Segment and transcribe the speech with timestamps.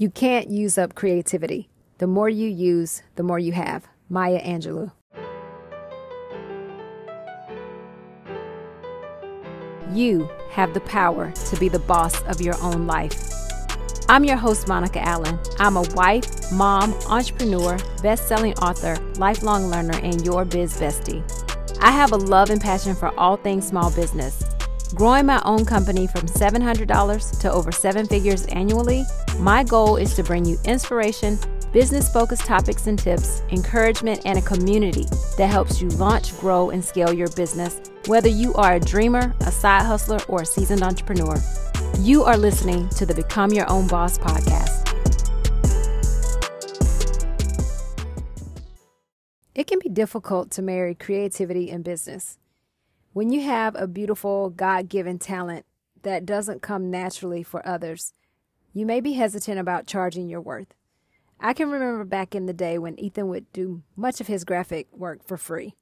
[0.00, 1.68] You can't use up creativity.
[1.98, 3.88] The more you use, the more you have.
[4.08, 4.92] Maya Angelou.
[9.92, 13.12] You have the power to be the boss of your own life.
[14.08, 15.36] I'm your host, Monica Allen.
[15.58, 21.24] I'm a wife, mom, entrepreneur, best selling author, lifelong learner, and your biz bestie.
[21.80, 24.44] I have a love and passion for all things small business.
[24.94, 29.04] Growing my own company from $700 to over seven figures annually,
[29.38, 31.38] my goal is to bring you inspiration,
[31.72, 35.04] business focused topics and tips, encouragement, and a community
[35.36, 39.52] that helps you launch, grow, and scale your business, whether you are a dreamer, a
[39.52, 41.36] side hustler, or a seasoned entrepreneur.
[42.00, 44.86] You are listening to the Become Your Own Boss podcast.
[49.54, 52.38] It can be difficult to marry creativity and business.
[53.12, 55.64] When you have a beautiful God given talent
[56.02, 58.12] that doesn't come naturally for others,
[58.72, 60.74] you may be hesitant about charging your worth.
[61.40, 64.88] I can remember back in the day when Ethan would do much of his graphic
[64.92, 65.74] work for free.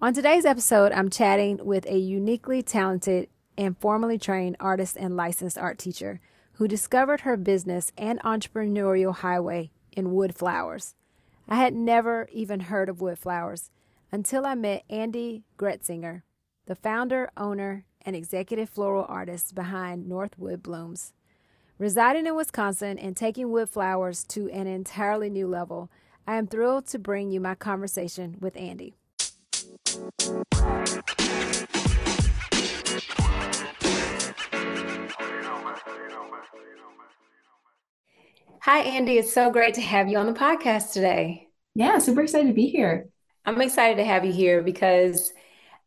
[0.00, 5.58] On today's episode, I'm chatting with a uniquely talented and formally trained artist and licensed
[5.58, 6.20] art teacher
[6.52, 10.94] who discovered her business and entrepreneurial highway in wood flowers.
[11.48, 13.70] I had never even heard of wood flowers
[14.12, 16.22] until I met Andi Gretzinger,
[16.66, 21.12] the founder, owner, and executive floral artist behind Northwood Blooms.
[21.78, 25.90] Residing in Wisconsin and taking wood flowers to an entirely new level,
[26.26, 28.94] I am thrilled to bring you my conversation with Andi.
[38.62, 39.18] Hi, Andi.
[39.18, 41.48] It's so great to have you on the podcast today.
[41.74, 43.08] Yeah, super excited to be here.
[43.50, 45.32] I'm excited to have you here because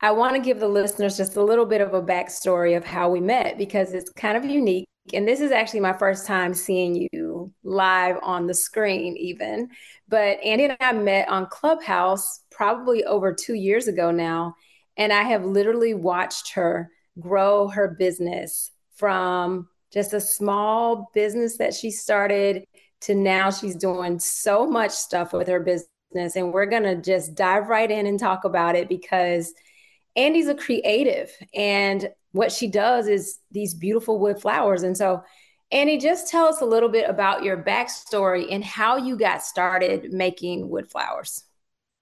[0.02, 3.09] I want to give the listeners just a little bit of a backstory of how
[3.09, 4.86] we met because it's kind of unique.
[5.14, 9.70] And this is actually my first time seeing you live on the screen, even.
[10.09, 14.55] But Andi and I met on Clubhouse probably over two years ago now.
[14.98, 21.73] And I have literally watched her grow her business from just a small business that
[21.73, 22.65] she started
[22.99, 26.36] to now she's doing so much stuff with her business business.
[26.36, 29.54] And we're going to just dive right in and talk about it because
[30.18, 34.84] Andi's a creative and what she does is these beautiful wood flowers.
[34.84, 35.24] And so,
[35.72, 40.12] Andi, just tell us a little bit about your backstory and how you got started
[40.12, 41.44] making wood flowers.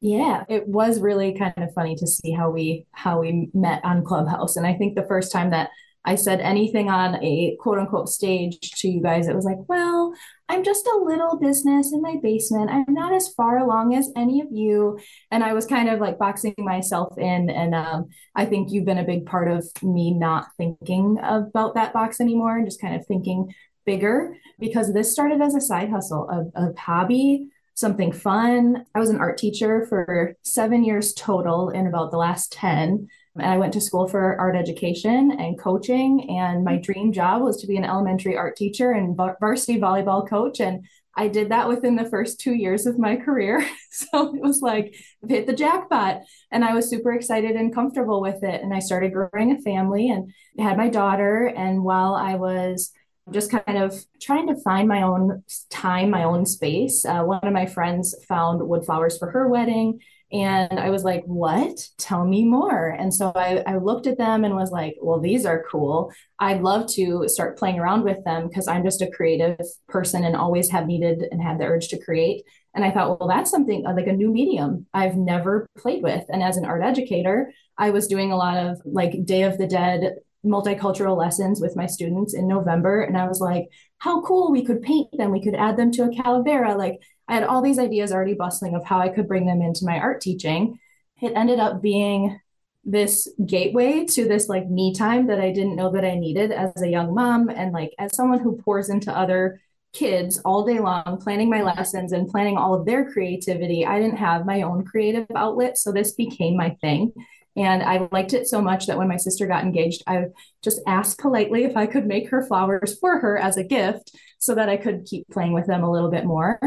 [0.01, 4.03] Yeah, it was really kind of funny to see how we how we met on
[4.03, 4.55] Clubhouse.
[4.55, 5.69] And I think the first time that
[6.03, 10.13] I said anything on a quote unquote stage to you guys, it was like, well,
[10.51, 12.69] I'm just a little business in my basement.
[12.69, 14.99] I'm not as far along as any of you.
[15.31, 17.49] And I was kind of like boxing myself in.
[17.49, 21.93] And um, I think you've been a big part of me not thinking about that
[21.93, 23.53] box anymore and just kind of thinking
[23.85, 28.85] bigger because this started as a side hustle, a, a hobby something fun.
[28.93, 33.07] I was an art teacher for seven years total in about the last 10.
[33.37, 36.29] And I went to school for art education and coaching.
[36.29, 40.59] And my dream job was to be an elementary art teacher and varsity volleyball coach.
[40.59, 43.65] And I did that within the first two years of my career.
[43.91, 46.21] so it was like, I've hit the jackpot.
[46.51, 48.61] And I was super excited and comfortable with it.
[48.61, 51.47] And I started growing a family and had my daughter.
[51.47, 52.91] And while I was
[53.31, 57.53] just kind of trying to find my own time, my own space, uh, one of
[57.53, 59.99] my friends found wood flowers for her wedding
[60.31, 61.87] and I was like, what?
[61.97, 62.89] Tell me more.
[62.89, 66.11] And so I, I looked at them and was like, well, these are cool.
[66.39, 69.59] I'd love to start playing around with them because I'm just a creative
[69.89, 72.43] person and always have needed and had the urge to create.
[72.73, 76.23] And I thought, well, that's something uh, like a new medium I've never played with.
[76.29, 79.67] And as an art educator, I was doing a lot of like Day of the
[79.67, 80.15] Dead
[80.45, 83.01] multicultural lessons with my students in November.
[83.01, 83.67] And I was like,
[83.97, 85.31] how cool we could paint them.
[85.31, 86.77] We could add them to a calavera.
[86.77, 86.99] Like
[87.31, 89.97] I had all these ideas already bustling of how I could bring them into my
[89.97, 90.77] art teaching.
[91.21, 92.37] It ended up being
[92.83, 96.81] this gateway to this like me time that I didn't know that I needed as
[96.81, 99.61] a young mom and like as someone who pours into other
[99.93, 103.85] kids all day long planning my lessons and planning all of their creativity.
[103.85, 107.13] I didn't have my own creative outlet, so this became my thing.
[107.55, 110.25] And I liked it so much that when my sister got engaged, I
[110.61, 114.53] just asked politely if I could make her flowers for her as a gift so
[114.55, 116.59] that I could keep playing with them a little bit more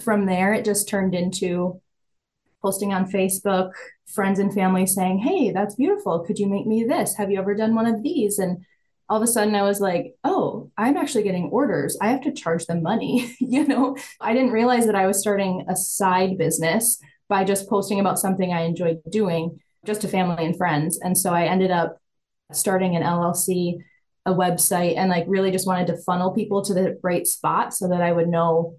[0.00, 1.80] from there, it just turned into
[2.62, 3.72] posting on Facebook,
[4.06, 6.20] friends and family saying, Hey, that's beautiful.
[6.20, 7.16] Could you make me this?
[7.16, 8.38] Have you ever done one of these?
[8.38, 8.64] And
[9.08, 11.98] all of a sudden I was like, oh, I'm actually getting orders.
[12.00, 13.36] I have to charge them money.
[13.40, 16.98] you know, I didn't realize that I was starting a side business
[17.28, 20.98] by just posting about something I enjoyed doing just to family and friends.
[21.02, 21.98] And so I ended up
[22.52, 23.78] starting an LLC
[24.26, 27.88] a website and like really just wanted to funnel people to the right spot so
[27.88, 28.76] that I would know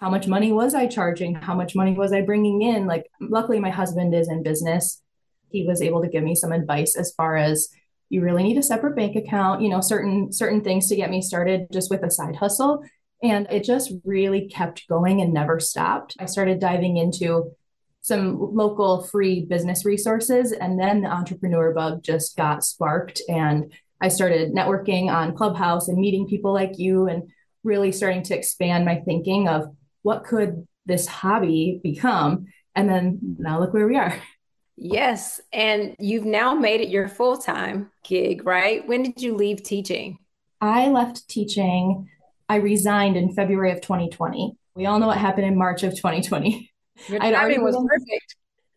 [0.00, 1.34] how much money was I charging?
[1.34, 2.86] How much money was I bringing in?
[2.86, 5.02] Like, luckily, my husband is in business.
[5.50, 7.68] He was able to give me some advice as far as
[8.08, 11.20] you really need a separate bank account, you know, certain certain things to get me
[11.20, 12.82] started just with a side hustle.
[13.22, 16.16] And it just really kept going and never stopped.
[16.18, 17.52] I started diving into
[18.00, 20.52] some local free business resources.
[20.52, 23.20] And then the entrepreneur bug just got sparked.
[23.28, 23.70] And
[24.00, 27.30] I started networking on Clubhouse and meeting people like you and
[27.62, 32.46] really starting to expand my thinking of what could this hobby become?
[32.74, 34.14] And then now look where we are.
[34.76, 35.40] Yes.
[35.52, 38.86] And you've now made it your full time gig, right?
[38.86, 40.18] When did you leave teaching?
[40.60, 42.08] I left teaching.
[42.48, 44.56] I resigned in February of 2020.
[44.74, 46.70] We all know what happened in March of 2020.
[47.08, 48.36] Your timing was perfect.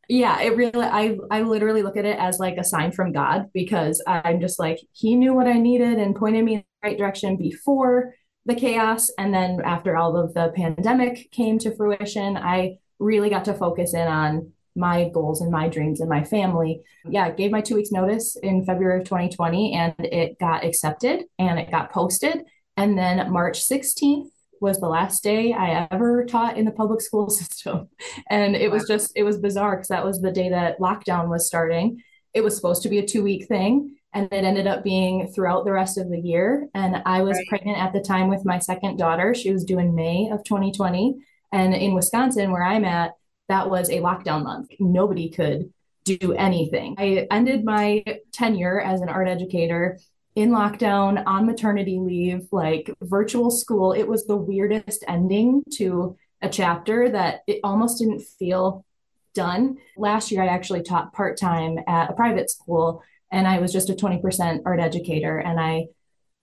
[0.09, 3.49] Yeah, it really I I literally look at it as like a sign from God
[3.53, 6.97] because I'm just like he knew what I needed and pointed me in the right
[6.97, 8.13] direction before
[8.45, 13.45] the chaos and then after all of the pandemic came to fruition, I really got
[13.45, 16.81] to focus in on my goals and my dreams and my family.
[17.07, 21.59] Yeah, gave my 2 weeks notice in February of 2020 and it got accepted and
[21.59, 22.43] it got posted
[22.77, 24.29] and then March 16th
[24.59, 27.89] was the last day I ever taught in the public school system.
[28.29, 31.47] And it was just, it was bizarre because that was the day that lockdown was
[31.47, 32.01] starting.
[32.33, 35.65] It was supposed to be a two week thing, and it ended up being throughout
[35.65, 36.67] the rest of the year.
[36.73, 37.47] And I was right.
[37.47, 39.33] pregnant at the time with my second daughter.
[39.33, 41.17] She was due in May of 2020.
[41.51, 43.13] And in Wisconsin, where I'm at,
[43.49, 44.69] that was a lockdown month.
[44.79, 45.71] Nobody could
[46.03, 46.95] do anything.
[46.97, 49.99] I ended my tenure as an art educator
[50.35, 53.93] in lockdown on maternity leave, like virtual school.
[53.93, 58.85] It was the weirdest ending to a chapter that it almost didn't feel
[59.33, 59.77] done.
[59.97, 63.89] Last year, I actually taught part time at a private school, and I was just
[63.89, 65.37] a 20% art educator.
[65.39, 65.87] And I,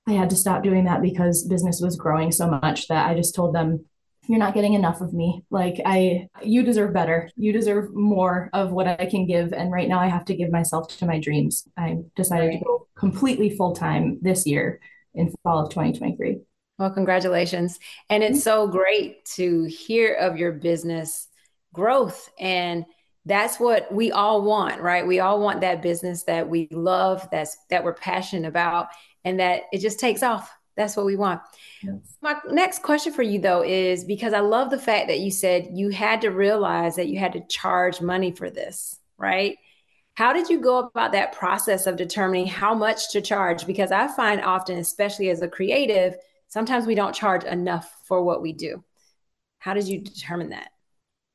[0.07, 3.35] I had to stop doing that because business was growing so much that I just
[3.35, 3.87] told them,
[4.27, 5.45] you're not getting enough of me.
[5.51, 7.31] Like I you deserve better.
[7.37, 10.53] You deserve more of what I can give and right now I have to give
[10.53, 11.67] myself to my dreams.
[11.77, 12.59] I decided right.
[12.59, 14.79] to go completely full-time this year
[15.15, 16.41] in fall of 2023.
[16.79, 17.79] Well, congratulations.
[18.09, 21.27] And it's so great to hear of your business
[21.73, 22.85] growth and
[23.27, 25.07] that's what we all want, right?
[25.07, 28.89] We all want that business that we love, that's that we're passionate about
[29.25, 30.51] and that it just takes off
[30.81, 31.43] that's what we want.
[31.83, 32.17] Yes.
[32.23, 35.69] My next question for you, though, is because I love the fact that you said
[35.73, 39.59] you had to realize that you had to charge money for this, right?
[40.15, 43.67] How did you go about that process of determining how much to charge?
[43.67, 46.17] Because I find often, especially as a creative,
[46.49, 48.83] sometimes we don't charge enough for what we do.
[49.59, 50.71] How did you determine that?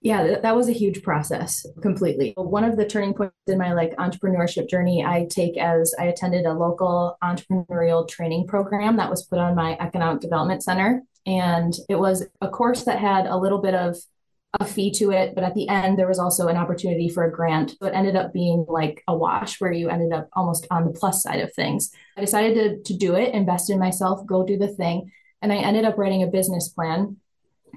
[0.05, 2.31] Yeah that was a huge process completely.
[2.37, 6.45] One of the turning points in my like entrepreneurship journey i take as i attended
[6.45, 11.01] a local entrepreneurial training program that was put on my economic development center.
[11.25, 13.97] And it was a course that had a little bit of
[14.59, 17.31] a fee to it but at the end there was also an opportunity for a
[17.31, 17.71] grant.
[17.71, 20.93] So it ended up being like a wash where you ended up almost on the
[20.93, 21.89] plus side of things.
[22.15, 22.53] I decided
[22.85, 25.11] to, to do it invest in myself go do the thing.
[25.41, 27.17] And i ended up writing a business plan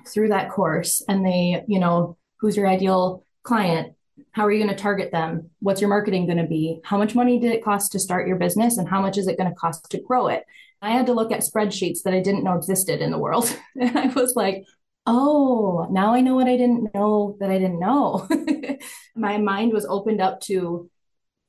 [0.07, 1.03] through that course.
[1.09, 3.94] And they you know who's your ideal client?
[4.32, 5.50] How are you going to target them?
[5.61, 6.81] What's your marketing going to be?
[6.85, 9.38] How much money did it cost to start your business and how much is it
[9.38, 10.44] going to cost to grow it?
[10.81, 13.55] I had to look at spreadsheets that i didn't know existed in the world.
[13.81, 14.64] And i was like
[15.06, 18.28] oh now i know what i didn't know that i didn't know.
[19.16, 20.88] My mind was opened up to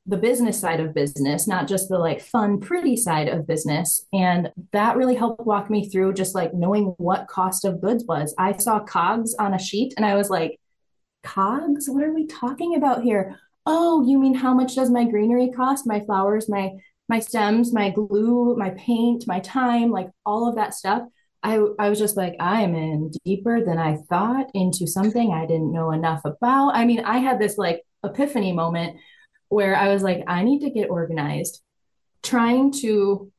[0.10, 4.08] the business side of business, not just the like fun, pretty side of business.
[4.12, 8.34] And that really helped walk me through just like knowing what cost of goods was.
[8.40, 10.60] I saw COGS on a sheet and I was like,
[11.24, 11.90] COGS?
[11.90, 13.38] What are we talking about here?
[13.66, 15.88] Oh, you mean how much does my greenery cost?
[15.88, 16.72] My flowers, my
[17.10, 21.04] my stems, my glue, my paint, my time, like all of that stuff.
[21.42, 25.46] I, I was just like, I am in deeper than I thought into something I
[25.46, 26.76] didn't know enough about.
[26.76, 28.98] I mean, I had this like epiphany moment
[29.48, 31.62] where I was like, I need to get organized,
[32.22, 33.32] trying to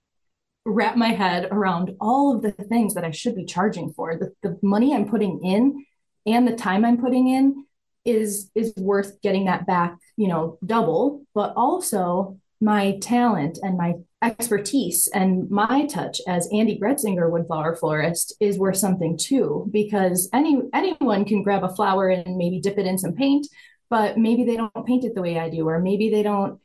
[0.66, 4.16] wrap my head around all of the things that I should be charging for.
[4.16, 5.84] The, the money I'm putting in
[6.26, 7.64] and the time I'm putting in
[8.04, 13.94] is is worth getting that back, you know, double, but also my talent and my
[14.22, 20.60] expertise and my touch as Andi Gretzinger woodflower florist is worth something too because any
[20.74, 23.46] anyone can grab a flower and maybe dip it in some paint
[23.90, 26.60] but maybe they don't paint it the way I do, or maybe they don't,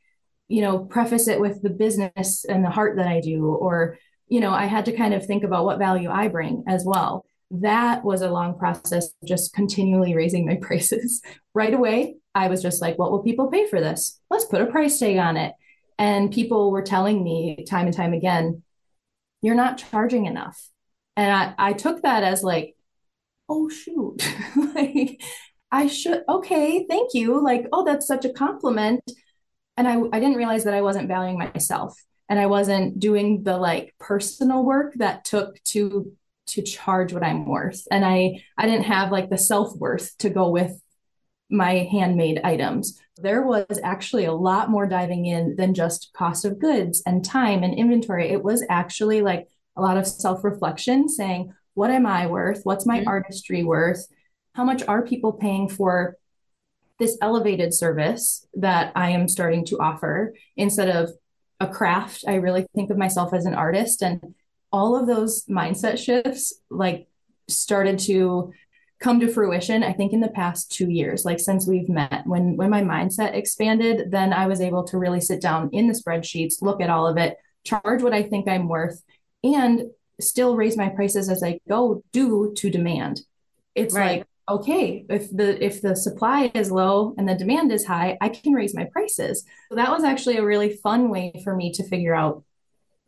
[0.48, 4.40] you know, preface it with the business and the heart that I do, or, you
[4.40, 7.26] know, I had to kind of think about what value I bring as well.
[7.52, 11.22] That was a long process, just continually raising my prices.
[11.54, 14.20] right away, I was just like, what will people pay for this?
[14.30, 15.54] Let's put a price tag on it.
[15.98, 18.64] And people were telling me time and time again,
[19.42, 20.62] you're not charging enough.
[21.16, 22.76] And I, I took that as like,
[23.48, 24.18] oh, shoot,
[24.76, 25.22] like
[25.72, 27.42] I should, okay, thank you.
[27.42, 29.02] Like, oh, that's such a compliment.
[29.78, 31.98] And I, I didn't realize that I wasn't valuing myself
[32.30, 36.12] and I wasn't doing the like personal work that took to
[36.48, 37.88] to charge what I'm worth.
[37.92, 40.80] And I I didn't have like the self-worth to go with
[41.50, 43.00] my handmade items.
[43.18, 47.64] There was actually a lot more diving in than just cost of goods and time
[47.64, 48.30] and inventory.
[48.30, 49.48] It was actually like
[49.78, 52.62] a lot of self-reflection saying, what am I worth?
[52.64, 53.08] What's my mm-hmm.
[53.08, 54.06] artistry worth?
[54.54, 56.18] How much are people paying for
[56.98, 61.12] this elevated service that I am starting to offer instead of
[61.60, 62.24] a craft?
[62.28, 64.34] I really think of myself as an artist and
[64.72, 67.08] all of those mindset shifts like
[67.48, 68.52] started to
[69.00, 72.26] come to fruition i think in the past two years like since we've met.
[72.26, 75.94] When when my mindset expanded then i was able to really sit down in the
[75.94, 79.04] spreadsheets look at all of it charge what i think i'm worth
[79.44, 83.22] and still raise my prices as i go due to demand.
[83.76, 84.20] It's right.
[84.20, 88.30] like okay if the if the supply is low and the demand is high i
[88.30, 89.44] can raise my prices.
[89.70, 92.44] So that was actually a really fun way for me to figure out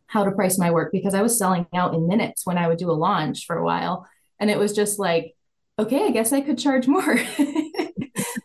[0.08, 2.78] how to price my work because I was selling out in minutes when I would
[2.78, 4.08] do a launch for a while.
[4.40, 5.36] And it was just like,
[5.78, 7.18] okay, I guess I could charge more.
[7.28, 7.44] so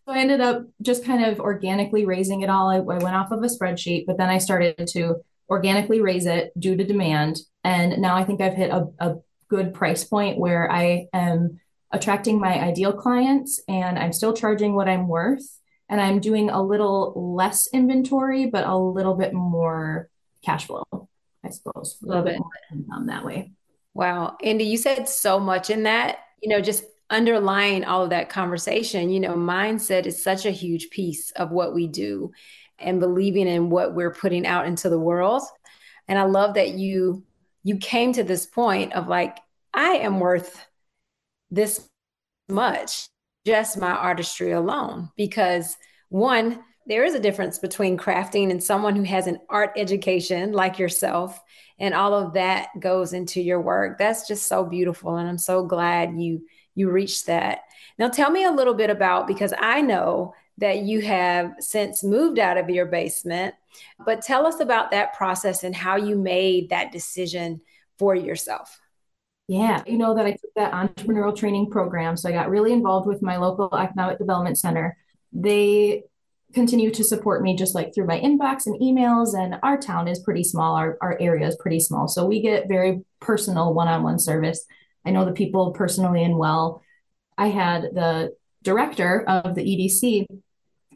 [0.06, 2.68] I ended up just kind of organically raising it all.
[2.68, 5.16] I, I, went off of a spreadsheet, but then I started to
[5.48, 7.38] organically raise it due to demand.
[7.64, 9.16] And now I think I've hit a, a
[9.48, 14.88] good price point where I am attracting my ideal clients and I'm still charging what
[14.88, 15.58] I'm worth.
[15.88, 20.08] And I'm doing a little less inventory, but a little bit more
[20.42, 21.08] cash flow.
[21.44, 21.98] I suppose.
[22.02, 23.52] A little bit more that way.
[23.94, 24.36] Wow.
[24.42, 29.10] Andi, you said so much in that, you know, just underlying all of that conversation,
[29.10, 32.32] you know, mindset is such a huge piece of what we do
[32.78, 35.42] and believing in what we're putting out into the world.
[36.08, 37.24] And I love that you
[37.64, 39.38] you came to this point of like,
[39.72, 40.66] I am worth
[41.50, 41.88] this
[42.48, 43.08] much,
[43.46, 45.10] just my artistry alone.
[45.16, 45.76] Because
[46.08, 50.78] one, there is a difference between crafting and someone who has an art education like
[50.78, 51.40] yourself
[51.78, 55.64] and all of that goes into your work that's just so beautiful and i'm so
[55.64, 57.60] glad you you reached that
[57.98, 62.38] now tell me a little bit about because i know that you have since moved
[62.38, 63.54] out of your basement
[64.04, 67.60] but tell us about that process and how you made that decision
[67.98, 68.78] for yourself
[69.48, 72.16] yeah, you know that I took that entrepreneurial training program.
[72.16, 74.96] So I got really involved with my local economic development center.
[75.32, 76.04] They
[76.52, 79.34] continue to support me just like through my inbox and emails.
[79.38, 82.08] And our town is pretty small, our, our area is pretty small.
[82.08, 84.64] So we get very personal one on one service.
[85.04, 86.82] I know the people personally and well.
[87.36, 90.26] I had the director of the EDC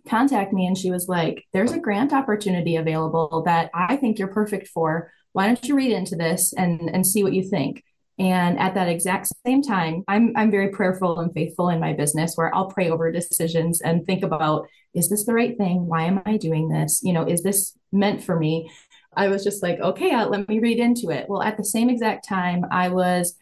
[0.09, 4.29] contact me and she was like, There's a grant opportunity available that I think you're
[4.29, 5.11] perfect for.
[5.33, 7.83] Why don't you read into this and, and see what you think?
[8.19, 12.35] And at that exact same time, I'm I'm very prayerful and faithful in my business
[12.35, 15.87] where I'll pray over decisions and think about is this the right thing?
[15.87, 17.01] Why am I doing this?
[17.03, 18.71] You know, is this meant for me?
[19.15, 21.27] I was just like, okay, uh, let me read into it.
[21.29, 23.37] Well, at the same exact time, I was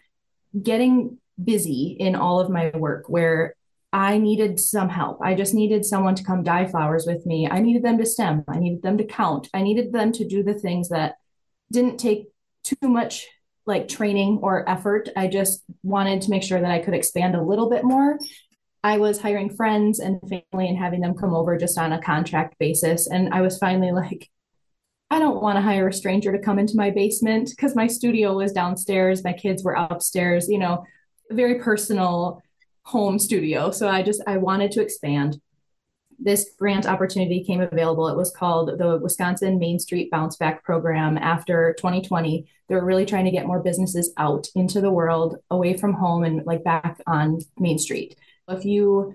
[0.60, 3.54] getting busy in all of my work where
[3.92, 5.20] I needed some help.
[5.22, 7.48] I just needed someone to come dye flowers with me.
[7.48, 8.44] I needed them to stem.
[8.48, 9.48] I needed them to count.
[9.54, 11.14] I needed them to do the things that
[11.70, 12.26] didn't take
[12.64, 13.28] too much
[13.66, 15.08] like training or effort.
[15.16, 18.18] I just wanted to make sure that I could expand a little bit more.
[18.82, 22.58] I was hiring friends and family and having them come over just on a contract
[22.58, 23.06] basis.
[23.06, 24.28] And I was finally like,
[25.10, 28.36] I don't want to hire a stranger to come into my basement because my studio
[28.36, 30.84] was downstairs, my kids were upstairs, you know,
[31.30, 32.42] very personal
[32.82, 33.70] home studio.
[33.70, 35.40] So I just I wanted to expand
[36.18, 38.08] this grant opportunity came available.
[38.08, 42.46] It was called the Wisconsin Main Street Bounce Back Program after 2020.
[42.68, 46.24] They were really trying to get more businesses out into the world, away from home,
[46.24, 48.16] and like back on Main Street.
[48.48, 49.14] If you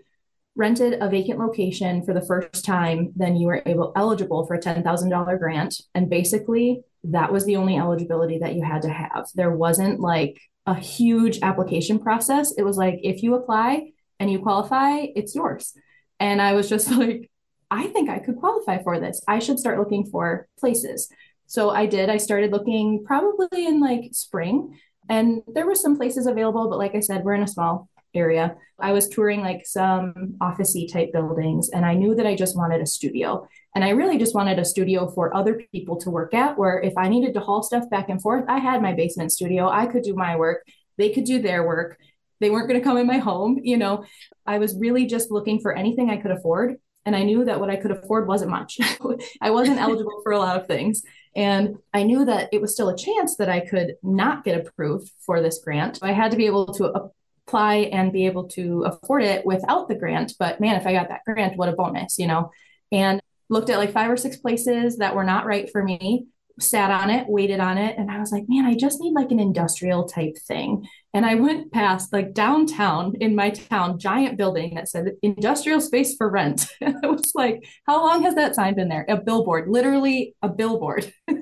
[0.55, 4.59] rented a vacant location for the first time, then you were able eligible for a
[4.59, 5.81] $10,000 grant.
[5.95, 9.29] And basically, that was the only eligibility that you had to have.
[9.35, 12.53] There wasn't like a huge application process.
[12.57, 15.73] It was like if you apply and you qualify, it's yours.
[16.19, 17.29] And I was just like,
[17.71, 19.21] I think I could qualify for this.
[19.27, 21.09] I should start looking for places.
[21.45, 22.09] So I did.
[22.09, 26.93] I started looking probably in like spring, and there were some places available, but like
[26.93, 28.55] I said, we're in a small area.
[28.79, 32.81] I was touring like some officey type buildings, and I knew that I just wanted
[32.81, 33.47] a studio.
[33.75, 36.93] And I really just wanted a studio for other people to work at, where if
[36.97, 39.69] I needed to haul stuff back and forth, I had my basement studio.
[39.69, 40.65] I could do my work,
[40.97, 41.97] they could do their work.
[42.39, 44.05] They weren't going to come in my home, you know.
[44.45, 47.69] I was really just looking for anything I could afford And I knew that what
[47.69, 48.79] I could afford wasn't much.
[49.41, 51.01] I wasn't eligible for a lot of things.
[51.35, 55.11] And I knew that it was still a chance that I could not get approved
[55.25, 55.99] for this grant.
[56.01, 57.11] I had to be able to
[57.47, 60.33] apply and be able to afford it without the grant.
[60.37, 62.51] But man, if I got that grant, what a bonus, you know?
[62.91, 66.27] And looked at like five or six places that were not right for me
[66.61, 69.31] sat on it, waited on it, and I was like, man, I just need like
[69.31, 70.87] an industrial type thing.
[71.13, 76.15] And I went past like downtown in my town, giant building that said industrial space
[76.15, 76.67] for rent.
[76.83, 79.05] I was like, how long has that sign been there?
[79.09, 81.11] A billboard, literally a billboard.
[81.29, 81.35] so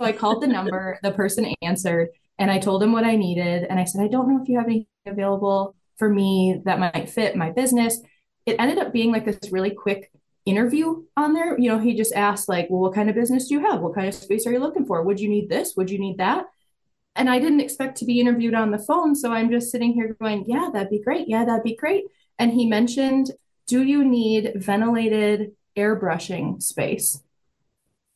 [0.00, 3.66] I called the number, the person answered, and I told him what I needed.
[3.68, 7.10] And I said, I don't know if you have anything available for me that might
[7.10, 8.00] fit my business.
[8.46, 10.10] It ended up being like this really quick
[10.46, 11.58] interview on there.
[11.58, 13.80] You know, he just asked, like, well, what kind of business do you have?
[13.80, 15.02] What kind of space are you looking for?
[15.02, 15.74] Would you need this?
[15.76, 16.46] Would you need that?
[17.18, 19.14] And I didn't expect to be interviewed on the phone.
[19.14, 21.28] So I'm just sitting here going, yeah, that'd be great.
[21.28, 22.04] Yeah, that'd be great.
[22.38, 23.32] And he mentioned,
[23.66, 27.20] do you need ventilated airbrushing space?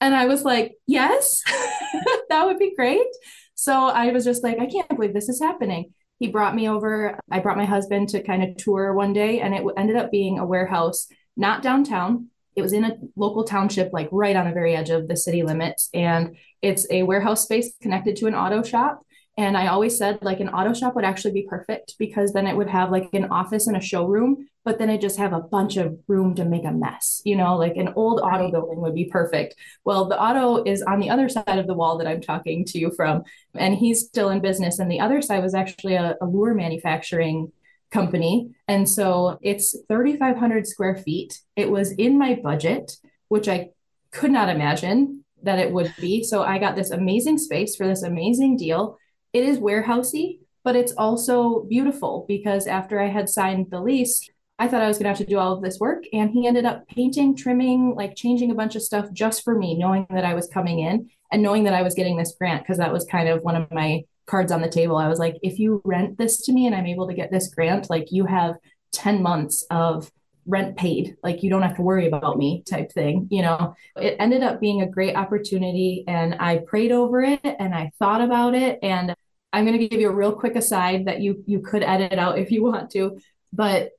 [0.00, 1.42] And I was like, yes,
[2.28, 3.06] that would be great.
[3.54, 5.92] So I was just like, I can't believe this is happening.
[6.18, 7.18] He brought me over.
[7.30, 10.38] I brought my husband to kind of tour one day, and it ended up being
[10.38, 11.06] a warehouse
[11.36, 12.28] not downtown.
[12.56, 15.42] It was in a local township, like right on the very edge of the city
[15.42, 15.88] limits.
[15.94, 19.02] And it's a warehouse space connected to an auto shop.
[19.38, 22.54] And I always said like an auto shop would actually be perfect because then it
[22.54, 25.78] would have like an office and a showroom, but then it just have a bunch
[25.78, 27.22] of room to make a mess.
[27.24, 29.54] You know, like an old auto building would be perfect.
[29.84, 32.78] Well, the auto is on the other side of the wall that I'm talking to
[32.78, 33.22] you from,
[33.54, 34.78] and he's still in business.
[34.78, 37.52] And the other side was actually a, a lure manufacturing
[37.92, 38.50] company.
[38.66, 41.38] And so it's 3,500 square feet.
[41.54, 42.96] It was in my budget,
[43.28, 43.70] which I
[44.10, 46.24] could not imagine that it would be.
[46.24, 48.96] So I got this amazing space for this amazing deal.
[49.32, 54.68] It is warehousey, but it's also beautiful because after I had signed the lease, I
[54.68, 56.04] thought I was going to have to do all of this work.
[56.12, 59.76] And he ended up painting, trimming, like changing a bunch of stuff just for me,
[59.76, 62.78] knowing that I was coming in and knowing that I was getting this grant because
[62.78, 64.96] that was kind of one of my cards on the table.
[64.96, 67.48] I was like, if you rent this to me and I'm able to get this
[67.48, 68.56] grant, like you have
[68.92, 70.10] 10 months of
[70.46, 71.16] rent paid.
[71.22, 73.28] Like you don't have to worry about me type thing.
[73.30, 77.74] You know, it ended up being a great opportunity and I prayed over it and
[77.74, 78.78] I thought about it.
[78.82, 79.14] And
[79.52, 82.38] I'm going to give you a real quick aside that you you could edit out
[82.38, 83.18] if you want to,
[83.52, 83.90] but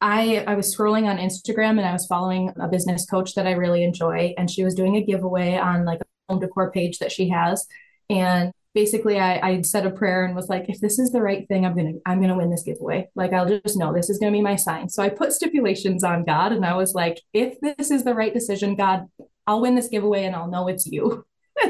[0.00, 3.52] I I was scrolling on Instagram and I was following a business coach that I
[3.52, 7.12] really enjoy and she was doing a giveaway on like a home decor page that
[7.12, 7.66] she has
[8.08, 11.46] and basically I, I said a prayer and was like, if this is the right
[11.48, 13.08] thing, I'm gonna I'm gonna win this giveaway.
[13.14, 14.88] Like I'll just know this is gonna be my sign.
[14.88, 18.34] So I put stipulations on God and I was like, if this is the right
[18.34, 19.06] decision, God,
[19.46, 21.24] I'll win this giveaway and I'll know it's you.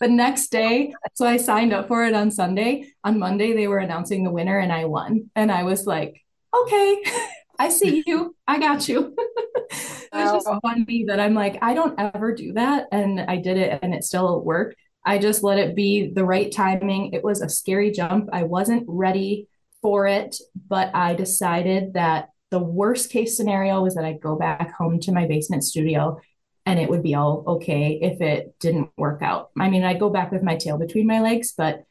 [0.00, 2.92] the next day, so I signed up for it on Sunday.
[3.04, 5.30] On Monday, they were announcing the winner and I won.
[5.36, 7.02] And I was like, okay,
[7.58, 8.34] I see you.
[8.48, 9.14] I got you.
[9.70, 12.88] it's just funny that I'm like, I don't ever do that.
[12.90, 14.76] And I did it and it still worked.
[15.04, 17.12] I just let it be the right timing.
[17.12, 18.28] It was a scary jump.
[18.32, 19.48] I wasn't ready
[19.82, 20.36] for it,
[20.68, 25.12] but I decided that the worst case scenario was that I'd go back home to
[25.12, 26.20] my basement studio
[26.66, 29.50] and it would be all okay if it didn't work out.
[29.58, 31.84] I mean, I'd go back with my tail between my legs, but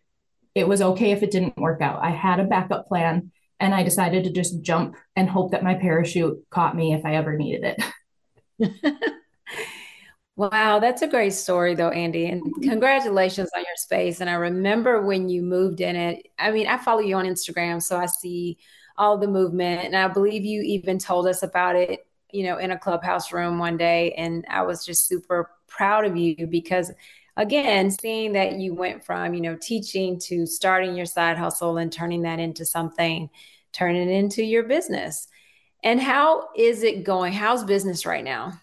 [0.54, 2.04] it was okay if it didn't work out.
[2.04, 5.76] I had a backup plan and I decided to just jump and hope that my
[5.76, 7.76] parachute caught me if I ever needed
[8.60, 9.14] it.
[10.40, 12.32] Wow, that's a great story, though, Andi.
[12.32, 12.70] And mm-hmm.
[12.70, 14.22] congratulations on your space.
[14.22, 16.30] And I remember when you moved in it.
[16.40, 18.58] I mean, I follow you on Instagram, so I see
[18.98, 19.84] all the movement.
[19.84, 23.60] And I believe you even told us about it, you know, in a clubhouse room
[23.60, 24.14] one day.
[24.14, 26.90] And I was just super proud of you because,
[27.36, 31.92] again, seeing that you went from, you know, teaching to starting your side hustle and
[31.92, 33.30] turning that into something,
[33.74, 35.28] turning it into your business.
[35.84, 37.34] And how is it going?
[37.34, 38.54] How's business right now?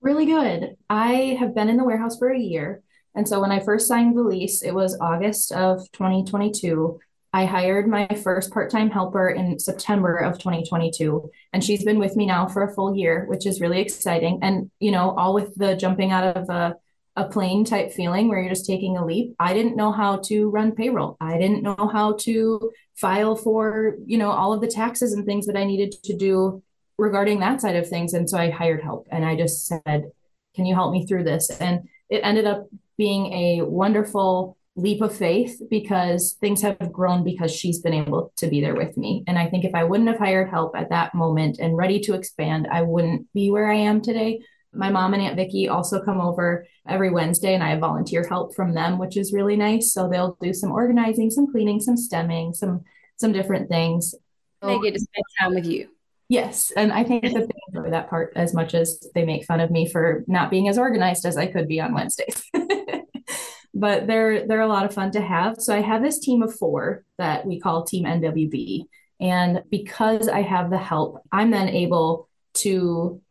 [0.00, 0.76] Really good.
[0.88, 2.82] I have been in the warehouse for a year.
[3.14, 7.00] And so when I first signed the lease, it was August of 2022.
[7.32, 11.28] I hired my first part time helper in September of 2022.
[11.52, 14.38] And she's been with me now for a full year, which is really exciting.
[14.40, 16.76] And, you know, all with the jumping out of a,
[17.16, 19.34] a plane type feeling where you're just taking a leap.
[19.40, 21.16] I didn't know how to run payroll.
[21.20, 25.46] I didn't know how to file for, you know, all of the taxes and things
[25.46, 26.62] that I needed to do
[26.98, 28.12] regarding that side of things.
[28.12, 30.10] And so I hired help and I just said,
[30.54, 31.50] Can you help me through this?
[31.50, 37.54] And it ended up being a wonderful leap of faith because things have grown because
[37.54, 39.24] she's been able to be there with me.
[39.26, 42.14] And I think if I wouldn't have hired help at that moment and ready to
[42.14, 44.40] expand, I wouldn't be where I am today.
[44.72, 48.54] My mom and Aunt Vicky also come over every Wednesday and I have volunteer help
[48.54, 49.92] from them, which is really nice.
[49.92, 52.84] So they'll do some organizing, some cleaning, some stemming, some
[53.16, 54.14] some different things.
[54.62, 55.88] They get to spend time with you.
[56.28, 59.60] Yes, and I think that they enjoy that part as much as they make fun
[59.60, 62.44] of me for not being as organized as I could be on Wednesdays.
[63.74, 65.56] but they're they're a lot of fun to have.
[65.58, 68.84] So I have this team of four that we call Team NWB,
[69.20, 73.22] and because I have the help, I'm then able to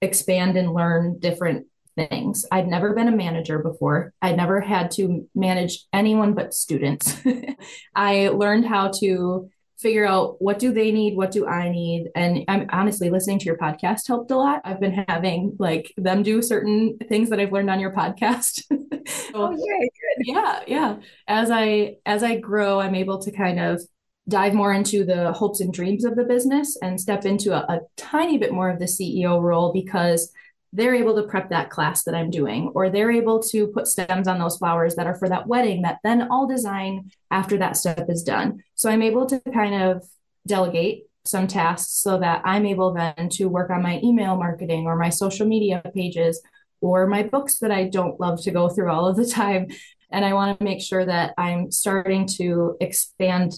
[0.00, 2.46] expand and learn different things.
[2.52, 4.12] I'd never been a manager before.
[4.22, 7.20] I'd never had to manage anyone but students.
[7.94, 12.10] I learned how to figure out what do they need what do i need.
[12.14, 14.60] And i'm honestly listening to your podcast helped a lot.
[14.64, 18.62] I've been having like them do certain things that i've learned on your podcast.
[19.08, 19.88] So, oh yeah
[20.18, 20.96] yeah yeah.
[21.26, 23.80] As i as i grow i'm able to kind of
[24.28, 27.80] dive more into the hopes and dreams of the business and step into a, a
[27.96, 30.30] tiny bit more of the ceo role because
[30.72, 34.28] they're able to prep that class that I'm doing, or they're able to put stems
[34.28, 38.06] on those flowers that are for that wedding that then I'll design after that step
[38.08, 38.62] is done.
[38.74, 40.04] So I'm able to kind of
[40.46, 44.96] delegate some tasks so that I'm able then to work on my email marketing or
[44.96, 46.40] my social media pages
[46.80, 49.68] or my books that I don't love to go through all of the time.
[50.10, 53.52] And I want to make sure that I'm starting to expand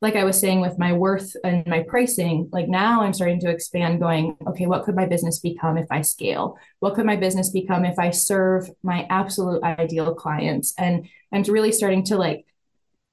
[0.00, 3.50] like I was saying with my worth and my pricing, like now I'm starting to
[3.50, 6.58] expand going, okay, what could my business become if I scale?
[6.80, 10.74] What could my business become if I serve my absolute ideal clients?
[10.76, 12.44] And I'm really starting to like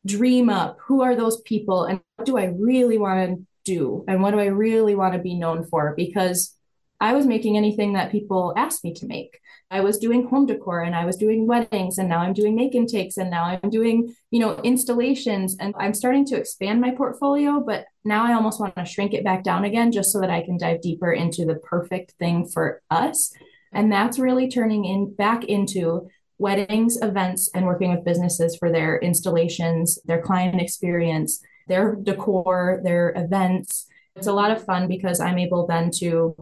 [0.06, 4.04] dream up who are those people and what do I really want to do?
[4.08, 5.94] And what do I really want to be known for?
[5.96, 6.58] Because
[7.01, 9.39] I was making anything that people asked me to make.
[9.71, 12.75] I was doing home decor and I was doing weddings and now I'm doing make
[12.75, 16.91] and takes and now I'm doing, you know, installations and I'm starting to expand my
[16.91, 20.29] portfolio, but now I almost want to shrink it back down again just so that
[20.29, 23.33] I can dive deeper into the perfect thing for us.
[23.73, 28.99] And that's really turning in back into weddings, events, and working with businesses for their
[28.99, 33.87] installations, their client experience, their decor, their events.
[34.15, 36.35] It's a lot of fun because I'm able then to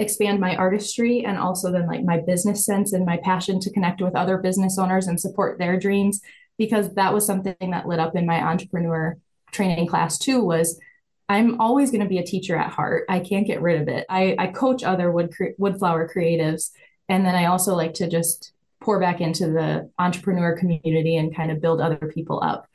[0.00, 4.00] expand my artistry and also then like my business sense and my passion to connect
[4.00, 6.20] with other business owners and support their dreams
[6.56, 9.16] because that was something that lit up in my entrepreneur
[9.52, 10.80] training class too was
[11.28, 13.04] i'm always going to be a teacher at heart.
[13.08, 14.06] I can't get rid of it.
[14.08, 16.70] I, I coach other wood wood flower creatives
[17.08, 21.50] and then i also like to just pour back into the entrepreneur community and kind
[21.50, 22.66] of build other people up.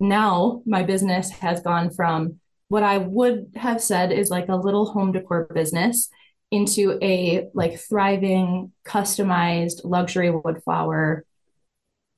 [0.00, 4.86] Now my business has gone from what i would have said is like a little
[4.86, 6.08] home decor business
[6.54, 11.24] into a like thriving customized luxury wood flower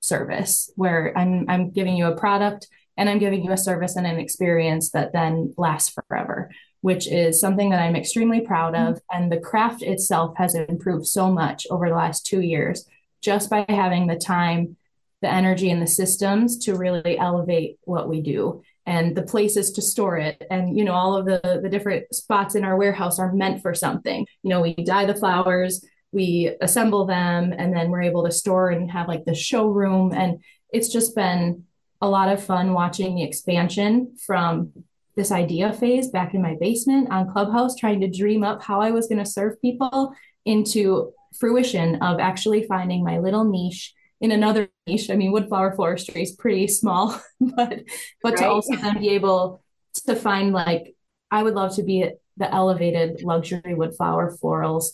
[0.00, 4.06] service where I'm I'm giving you a product and I'm giving you a service and
[4.06, 8.94] an experience that then lasts forever, which is something that I'm extremely proud of.
[8.94, 9.22] Mm-hmm.
[9.22, 12.86] And the craft itself has improved so much over the last two years
[13.22, 14.76] just by having the time,
[15.20, 19.82] the energy, and the systems to really elevate what we do and the places to
[19.82, 20.42] store it.
[20.50, 23.74] And you know all of the the different spots in our warehouse are meant for
[23.74, 24.26] something.
[24.42, 28.70] You know we dye the flowers we assemble them and then we're able to store
[28.70, 30.12] and have like the showroom.
[30.12, 31.64] And it's just been
[32.00, 34.72] a lot of fun watching the expansion from
[35.16, 38.90] this idea phase back in my basement on clubhouse trying to dream up how i
[38.90, 40.12] was going to serve people
[40.44, 45.10] into fruition of actually finding my little niche in another niche.
[45.10, 47.82] I mean, woodflower floristry is pretty small, but
[48.22, 48.38] but right.
[48.38, 49.62] to also then be able
[50.06, 50.94] to find like
[51.30, 54.86] I would love to be the elevated luxury woodflower florals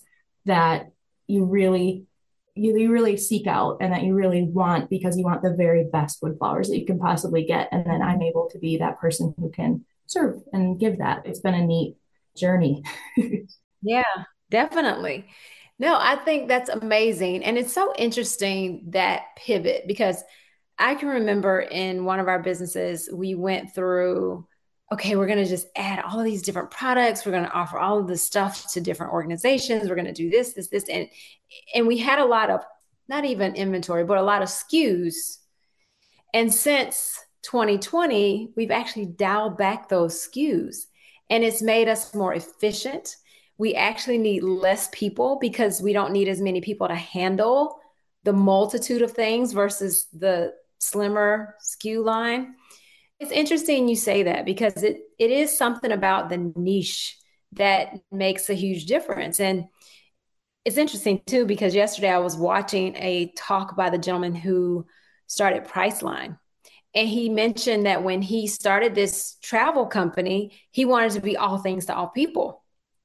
[0.47, 0.91] that
[1.27, 2.07] you really
[2.55, 5.85] you, you really seek out and that you really want because you want the very
[5.91, 9.01] best wood flowers that you can possibly get and then i'm able to be that
[9.01, 11.97] person who can serve and give that it's been a neat
[12.37, 12.83] journey
[13.83, 14.05] yeah
[14.51, 15.27] definitely
[15.83, 17.43] no, I think that's amazing.
[17.43, 20.23] And it's so interesting that pivot because
[20.79, 24.47] I can remember in one of our businesses, we went through,
[24.93, 27.27] okay, we're going to just add all these different products.
[27.27, 29.89] We're going to offer all of this stuff to different organizations.
[29.89, 30.89] We're going to do this, this, this.
[30.89, 31.09] And,
[31.75, 32.61] and we had a lot of,
[33.09, 35.39] not even inventory, but a lot of SKUs.
[36.33, 40.85] And since 2020, we've actually dialed back those SKUs
[41.29, 43.17] and it's made us more efficient
[43.63, 47.79] we actually need less people because we don't need as many people to handle
[48.25, 52.57] the multitude of things versus the slimmer SKU line.
[53.21, 57.17] It's interesting you say that because it it is something about the niche
[57.53, 59.39] that makes a huge difference.
[59.39, 59.67] And
[60.65, 64.87] it's interesting too because yesterday I was watching a talk by the gentleman who
[65.29, 66.37] started Priceline.
[66.97, 71.59] And he mentioned that when he started this travel company, he wanted to be all
[71.59, 72.62] things to all people.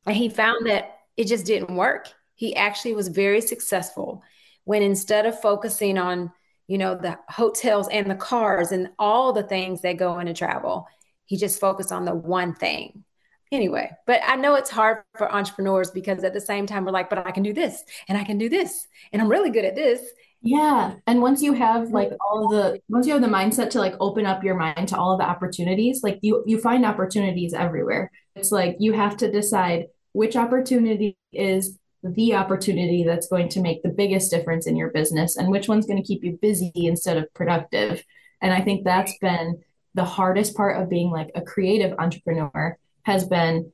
[0.08, 2.08] And he found that it just didn't work.
[2.36, 4.24] He actually was very successful
[4.64, 6.32] when instead of focusing on,
[6.68, 10.88] you know, the hotels and the cars and all the things that go into travel,
[11.26, 13.04] he just focused on the one thing
[13.52, 17.10] anyway, but I know it's hard for entrepreneurs because at the same time, we're like,
[17.10, 19.76] but I can do this and I can do this and I'm really good at
[19.76, 20.02] this.
[20.42, 20.96] Yeah.
[21.08, 21.94] And once you have mm-hmm.
[21.94, 24.98] like all the once you have the mindset to like open up your mind to
[24.98, 28.12] all of the opportunities, like you you find opportunities everywhere.
[28.36, 33.84] It's like you have to decide which opportunity is the opportunity that's going to make
[33.84, 37.18] the biggest difference in your business and which one's going to keep you busy instead
[37.18, 38.04] of productive.
[38.42, 39.62] And I think that's been
[39.96, 43.72] the hardest part of being like a creative entrepreneur has been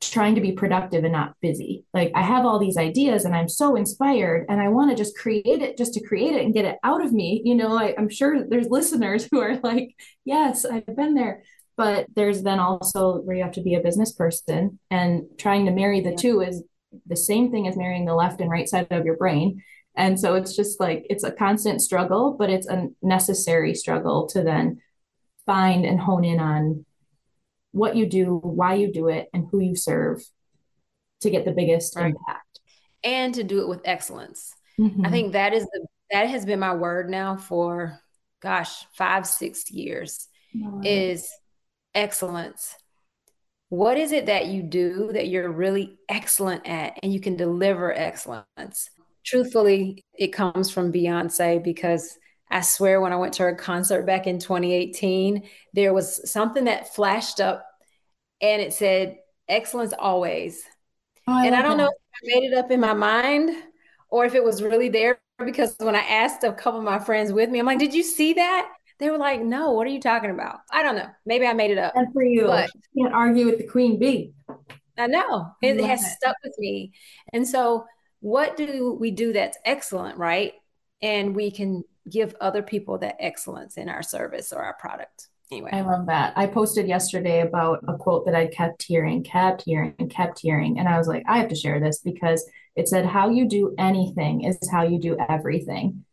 [0.00, 1.84] trying to be productive and not busy.
[1.92, 5.16] Like I have all these ideas and I'm so inspired and I want to just
[5.16, 7.42] create it just to create it and get it out of me.
[7.44, 11.42] You know, I, am sure there's listeners who are like, yes, I've been there.
[11.80, 15.72] But there's then also where you have to be a business person and trying to
[15.72, 16.16] marry the yeah.
[16.16, 16.62] two is
[17.06, 19.62] the same thing as marrying the left and right side of your brain.
[19.94, 24.42] And so it's just like it's a constant struggle, but it's a necessary struggle to
[24.42, 24.82] then
[25.46, 26.84] find and hone in on
[27.72, 30.22] what you do, why you do it, and who you serve
[31.22, 32.14] to get the biggest right.
[32.14, 32.60] impact.
[33.02, 34.52] And to do it with excellence.
[34.78, 35.06] Mm-hmm.
[35.06, 37.98] I think that is the that has been my word now for
[38.42, 40.28] gosh, five, six years
[40.82, 41.30] is
[41.94, 42.76] excellence.
[43.68, 47.92] What is it that you do that you're really excellent at and you can deliver
[47.92, 48.90] excellence?
[49.24, 52.18] Truthfully, it comes from Beyonce because
[52.50, 56.94] I swear when I went to her concert back in 2018, there was something that
[56.94, 57.64] flashed up
[58.40, 60.62] and it said, excellence always.
[61.28, 61.84] Oh, I and I don't that.
[61.84, 63.50] know if I made it up in my mind
[64.08, 67.32] or if it was really there because when I asked a couple of my friends
[67.32, 68.68] with me, I'm like, did you see that?
[69.00, 70.60] They were like, no, what are you talking about?
[70.70, 71.08] I don't know.
[71.24, 71.94] Maybe I made it up.
[71.96, 74.32] And for you, but you can't argue with the queen bee.
[74.98, 75.50] I know.
[75.62, 76.10] It, has it.
[76.10, 76.92] stuck with me.
[77.32, 77.86] And so
[78.20, 80.52] what do we do that's excellent, right?
[81.00, 85.28] And we can give other people that excellence in our service or our product.
[85.50, 85.70] Anyway.
[85.72, 86.34] I love that.
[86.36, 90.78] I posted yesterday about a quote that I kept hearing, kept hearing, and kept hearing.
[90.78, 93.74] And I was like, I have to share this because it said, How you do
[93.76, 96.04] anything is how you do everything.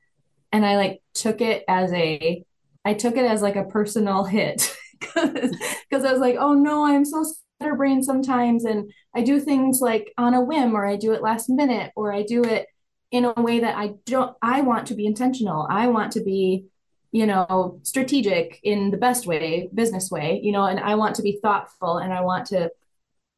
[0.51, 2.43] And I like took it as a,
[2.87, 7.03] I took it as like a personal hit because I was like, Oh no, I'm
[7.03, 7.25] so
[7.59, 8.63] scatterbrained sometimes.
[8.63, 12.13] And I do things like on a whim or I do it last minute or
[12.13, 12.67] I do it
[13.11, 15.67] in a way that I don't, I want to be intentional.
[15.69, 16.65] I want to be,
[17.11, 21.21] you know, strategic in the best way, business way, you know, and I want to
[21.21, 22.71] be thoughtful and I want to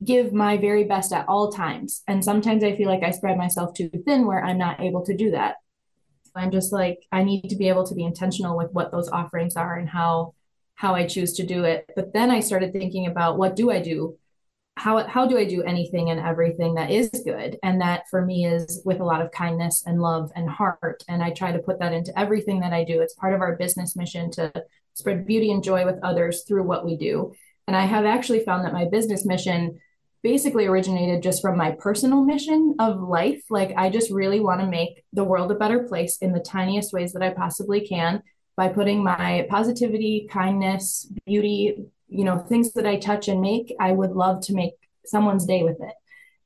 [0.03, 2.03] give my very best at all times.
[2.07, 5.17] And sometimes I feel like I spread myself too thin where I'm not able to
[5.17, 5.55] do that.
[6.35, 9.55] I'm just like, I need to be able to be intentional with what those offerings
[9.55, 10.33] are and how
[10.75, 11.89] how I choose to do it.
[11.95, 14.17] But then I started thinking about what do I do
[14.79, 17.57] how how do I do anything and everything that is good?
[17.61, 21.03] And that for me is with a lot of kindness and love and heart.
[21.09, 23.01] And I try to put that into everything that I do.
[23.01, 24.53] It's part of our business mission to
[24.93, 27.33] spread beauty and joy with others through what we do.
[27.67, 29.79] And I have actually found that my business mission
[30.21, 33.41] basically originated just from my personal mission of life.
[33.49, 36.93] Like I just really want to make the world a better place in the tiniest
[36.93, 38.21] ways that I possibly can
[38.57, 43.91] by putting my positivity, kindness, beauty, you know things that i touch and make i
[43.91, 44.73] would love to make
[45.05, 45.93] someone's day with it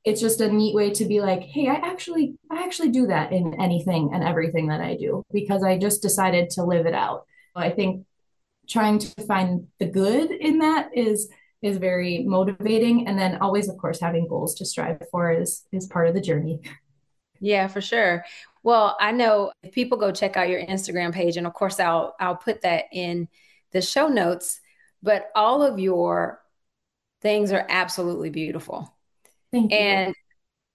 [0.04, 3.32] it's just a neat way to be like hey i actually i actually do that
[3.32, 7.24] in anything and everything that i do because i just decided to live it out
[7.56, 8.04] i think
[8.68, 11.28] trying to find the good in that is
[11.64, 15.86] is very motivating and then always of course having goals to strive for is is
[15.86, 16.60] part of the journey
[17.40, 18.24] yeah for sure
[18.62, 22.14] well i know if people go check out your instagram page and of course i'll
[22.20, 23.26] i'll put that in
[23.72, 24.60] the show notes
[25.04, 26.40] but all of your
[27.24, 28.94] things are absolutely beautiful.
[29.50, 29.78] Thank you.
[29.78, 30.14] And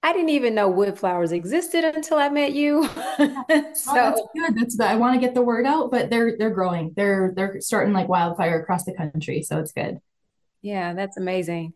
[0.01, 2.83] I didn't even know wood flowers existed until I met you.
[2.83, 4.55] so oh, that's good.
[4.55, 6.93] That's the, I want to get the word out, but they're they're growing.
[6.95, 9.99] They're they're starting like wildfire across the country, so it's good.
[10.61, 11.73] Yeah, that's amazing.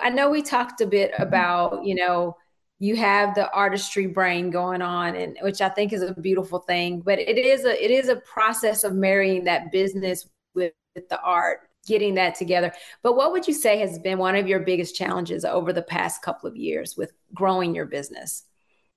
[0.00, 1.22] I know we talked a bit mm-hmm.
[1.22, 2.36] about, you know,
[2.80, 7.00] you have the artistry brain going on and which I think is a beautiful thing,
[7.00, 11.20] but it is a it is a process of marrying that business with, with the
[11.20, 12.72] art getting that together.
[13.02, 16.22] But what would you say has been one of your biggest challenges over the past
[16.22, 18.44] couple of years with growing your business?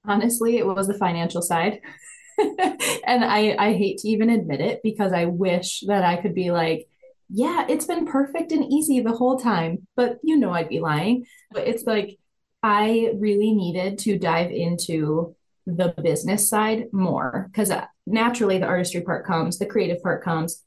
[0.06, 1.82] Honestly, it was the financial side.
[2.38, 6.52] and I, I hate to even admit it because I wish that I could be
[6.52, 6.88] like,
[7.30, 9.88] yeah, it's been perfect and easy the whole time.
[9.96, 11.26] But you know, I'd be lying.
[11.52, 12.18] But it's like,
[12.63, 15.36] I really needed to dive into
[15.66, 20.63] the business side more because uh, naturally the artistry part comes, the creative part comes,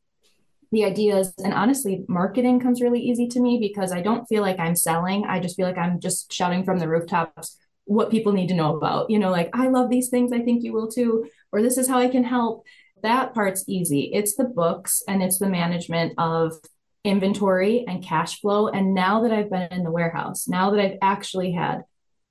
[0.73, 4.59] the ideas and honestly marketing comes really easy to me because i don't feel like
[4.59, 8.49] i'm selling i just feel like i'm just shouting from the rooftops what people need
[8.49, 11.29] to know about you know like i love these things i think you will too
[11.53, 12.64] or this is how i can help
[13.02, 14.10] that part's easy.
[14.12, 16.52] It's the books and it's the management of
[17.04, 18.68] inventory and cash flow.
[18.68, 21.82] And now that I've been in the warehouse, now that I've actually had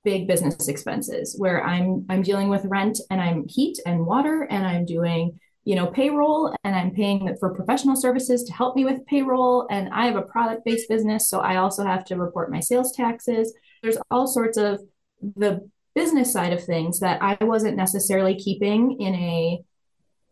[0.04, 4.66] big business expenses where I'm I'm dealing with rent and I'm heat and water and
[4.66, 9.04] I'm doing you know payroll and I'm paying for professional services to help me with
[9.06, 9.66] payroll.
[9.70, 12.92] And I have a product based business so I also have to report my sales
[12.92, 13.52] taxes.
[13.82, 14.80] There's all sorts of
[15.20, 19.62] the business side of things that I wasn't necessarily keeping in a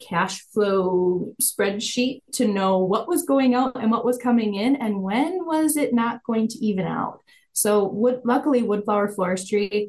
[0.01, 5.03] cash flow spreadsheet to know what was going out and what was coming in and
[5.03, 7.21] when was it not going to even out
[7.59, 9.89] so wood, luckily, woodflower floristry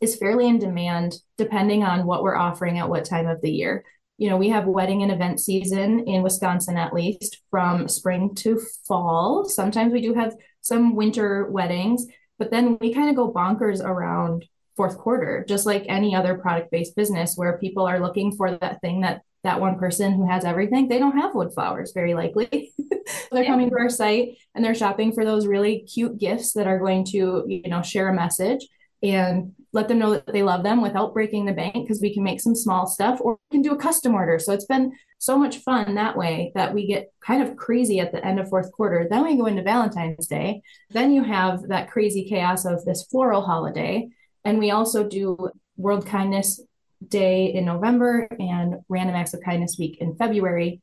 [0.00, 3.84] is fairly in demand depending on what we're offering at what time of the year.
[4.18, 8.60] You know, we have wedding and event season in Wisconsin at least from spring to
[8.86, 9.48] fall.
[9.48, 12.06] Sometimes we do have some winter weddings,
[12.38, 14.44] but then we kind of go bonkers around
[14.76, 18.80] fourth quarter, just like any other product based business where people are looking for that
[18.80, 22.72] thing that that one person who has everything, they don't have wood flowers very likely.
[23.32, 23.50] they're yeah.
[23.50, 27.04] coming to our site and they're shopping for those really cute gifts that are going
[27.04, 28.66] to, you know, share a message
[29.02, 32.22] and let them know that they love them without breaking the bank because we can
[32.22, 34.38] make some small stuff or we can do a custom order.
[34.38, 38.12] So it's been so much fun that way that we get kind of crazy at
[38.12, 39.06] the end of fourth quarter.
[39.08, 40.62] Then we go into Valentine's Day.
[40.90, 44.08] Then you have that crazy chaos of this floral holiday.
[44.44, 46.60] And we also do World Kindness
[47.06, 50.82] Day in November and Random Acts of Kindness Week in February,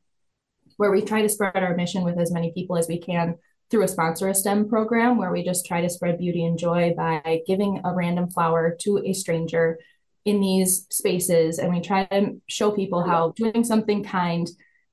[0.77, 3.35] where we try to spread our mission with as many people as we can
[3.69, 6.93] through a sponsor a STEM program where we just try to spread beauty and joy
[6.95, 9.79] by giving a random flower to a stranger
[10.23, 11.59] in these spaces.
[11.59, 14.47] And we try to show people how doing something kind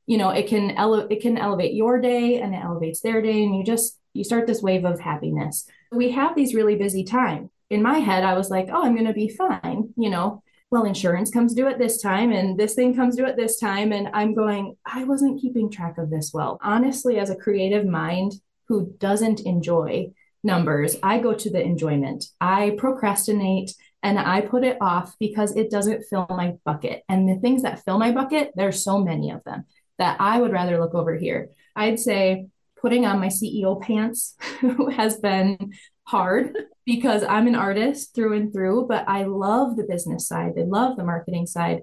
[0.07, 3.45] you know it can ele- it can elevate your day and it elevates their day.
[3.45, 5.67] And you just you start this wave of happiness.
[5.91, 7.51] We have these really busy time.
[7.71, 10.85] In my head i was like oh i'm going to be fine you know well,
[10.85, 13.93] insurance comes due at this time and this thing comes due at this time.
[13.93, 16.59] And I'm going, I wasn't keeping track of this well.
[16.63, 18.33] Honestly, as a creative mind
[18.69, 22.25] who doesn't enjoy numbers, I go to the enjoyment.
[22.41, 27.03] I procrastinate and I put it off because it doesn't fill my bucket.
[27.07, 29.67] And the things that fill my bucket, there's so many of them
[29.99, 31.51] that I would rather look over here.
[31.77, 32.47] I'd say
[32.81, 34.37] putting on my CEO pants
[34.97, 35.75] has been
[36.13, 40.53] hard because I'm an artist through and through, but I love the business side.
[40.59, 41.81] I love the marketing side,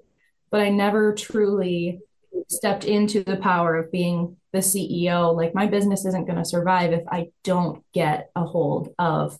[0.52, 2.00] but I never truly
[2.48, 5.36] stepped into the power of being the CEO.
[5.36, 9.36] Like my business isn't going to survive if I don't get a hold of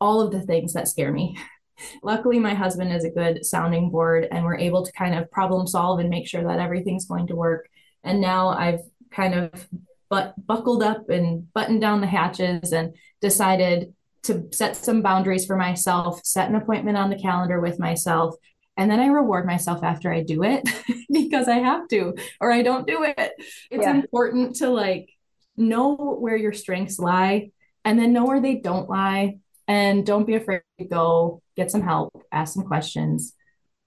[0.00, 1.38] all of the things that scare me.
[2.02, 5.68] Luckily, my husband is a good sounding board and we're able to kind of problem
[5.68, 7.68] solve and make sure that everything's going to work.
[8.02, 8.80] And now I've
[9.12, 9.68] kind of
[10.10, 15.56] but buckled up and buttoned down the hatches and decided to set some boundaries for
[15.56, 18.34] myself, set an appointment on the calendar with myself,
[18.76, 20.68] and then I reward myself after I do it
[21.10, 23.32] because I have to or I don't do it.
[23.70, 23.94] It's yeah.
[23.94, 25.10] important to like
[25.56, 27.50] know where your strengths lie
[27.84, 31.82] and then know where they don't lie and don't be afraid to go get some
[31.82, 33.34] help, ask some questions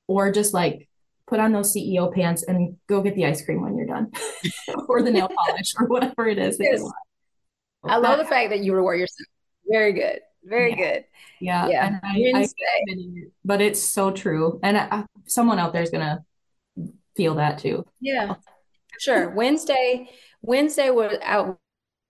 [0.08, 0.88] or just like
[1.26, 4.12] put on those CEO pants and go get the ice cream when you're done
[4.88, 6.58] or the nail polish or whatever it is.
[6.60, 6.84] Yes.
[7.84, 9.28] I love the fact that you reward yourself.
[9.68, 10.20] Very good.
[10.44, 10.76] Very yeah.
[10.76, 11.06] good.
[11.40, 11.68] Yeah.
[11.68, 12.00] Yeah.
[12.04, 12.48] I, I,
[13.46, 14.60] but it's so true.
[14.64, 17.86] And I, someone out there is going to feel that too.
[18.00, 18.36] Yeah.
[19.00, 19.30] Sure.
[19.30, 20.10] Wednesday,
[20.42, 21.60] Wednesday was out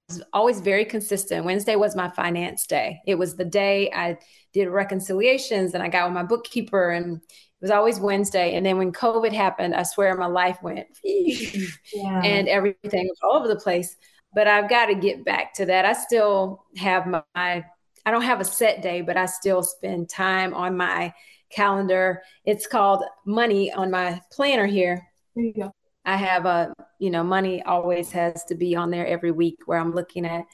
[0.10, 1.46] was always very consistent.
[1.46, 3.00] Wednesday was my finance day.
[3.08, 4.18] It was the day I
[4.52, 7.22] did reconciliations and I got with my bookkeeper and it
[7.62, 8.56] was always Wednesday.
[8.56, 12.22] And then when COVID happened, I swear my life went yeah.
[12.22, 13.96] and everything was all over the place
[14.34, 15.86] but I've got to get back to that.
[15.86, 20.54] I still have my, I don't have a set day, but I still spend time
[20.54, 21.14] on my
[21.50, 22.22] calendar.
[22.46, 25.08] It's called money on my planner here.
[25.36, 25.72] There you go.
[26.06, 29.80] I have a, you know, money always has to be on there every week where
[29.80, 30.46] I'm looking at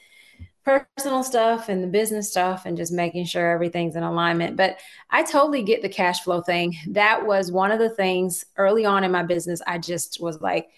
[0.64, 4.56] personal stuff and the business stuff and just making sure everything's in alignment.
[4.56, 4.78] But
[5.10, 6.76] I totally get the cash flow thing.
[6.88, 9.60] That was one of the things early on in my business.
[9.66, 10.68] I just was like,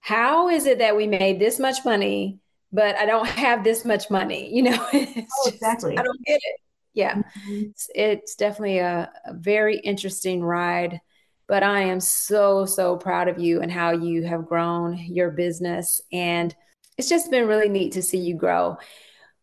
[0.00, 2.40] how is it that we made this much money,
[2.72, 4.50] but I don't have this much money?
[4.54, 5.92] You know, oh, exactly.
[5.92, 6.60] Just, I don't get it.
[6.94, 7.14] Yeah.
[7.14, 7.62] Mm-hmm.
[7.70, 11.00] It's, it's, definitely a, a very interesting ride
[11.48, 16.00] but I am so, so proud of you and how you have grown your business.
[16.12, 16.54] And
[16.98, 18.76] it's just been really neat to see you grow.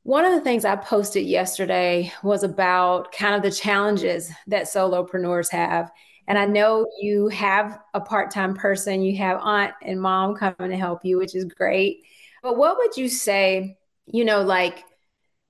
[0.03, 5.49] One of the things I posted yesterday was about kind of the challenges that solopreneurs
[5.49, 5.91] have.
[6.27, 10.71] And I know you have a part time person, you have aunt and mom coming
[10.71, 12.03] to help you, which is great.
[12.41, 14.83] But what would you say, you know, like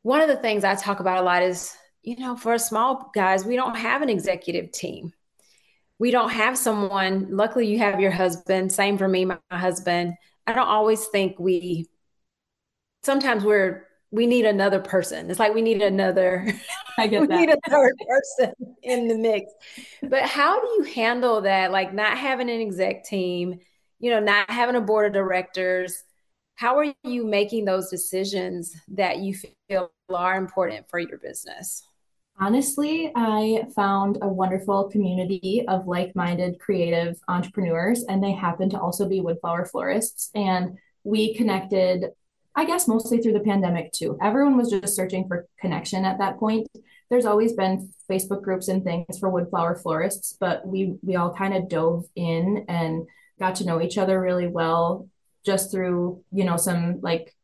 [0.01, 3.45] one of the things I talk about a lot is, you know, for small guys,
[3.45, 5.13] we don't have an executive team.
[5.97, 8.71] We don't have someone, luckily, you have your husband.
[8.71, 10.15] Same for me, my husband.
[10.45, 11.87] I don't always think we
[13.03, 13.84] sometimes we're
[14.15, 15.29] we need another person.
[15.29, 16.47] It's like we need another.
[16.97, 17.35] I get we that.
[17.35, 19.51] need a third person in the mix.
[20.01, 21.71] But how do you handle that?
[21.71, 23.59] Like not having an exec team,
[23.99, 26.01] you know, not having a board of directors.
[26.55, 29.35] How are you making those decisions that you
[29.67, 31.83] feel are important for your business?
[32.39, 38.79] Honestly, I found a wonderful community of like minded creative entrepreneurs, and they happen to
[38.79, 40.31] also be woodflower florists.
[40.35, 42.11] And we connected
[42.55, 44.17] I guess mostly through the pandemic too.
[44.21, 46.67] Everyone was just searching for connection at that point.
[47.09, 51.53] There's always been Facebook groups and things for woodflower florists, but we we all kind
[51.53, 53.05] of dove in and
[53.39, 55.09] got to know each other really well
[55.45, 57.35] just through, you know, some like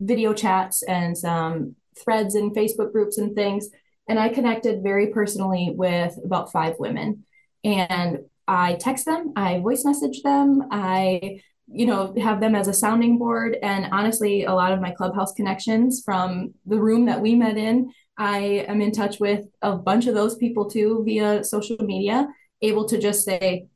[0.00, 3.68] video chats and some threads in Facebook groups and things.
[4.08, 7.24] And I connected very personally with about five women.
[7.62, 12.74] And I text them, I voice message them, I you know have them as a
[12.74, 13.56] sounding board.
[13.62, 17.90] And honestly a lot of my clubhouse connections from the room that we met in
[18.16, 18.38] i
[18.68, 22.28] am in touch with a bunch of those people too via social media
[22.62, 23.66] able to just say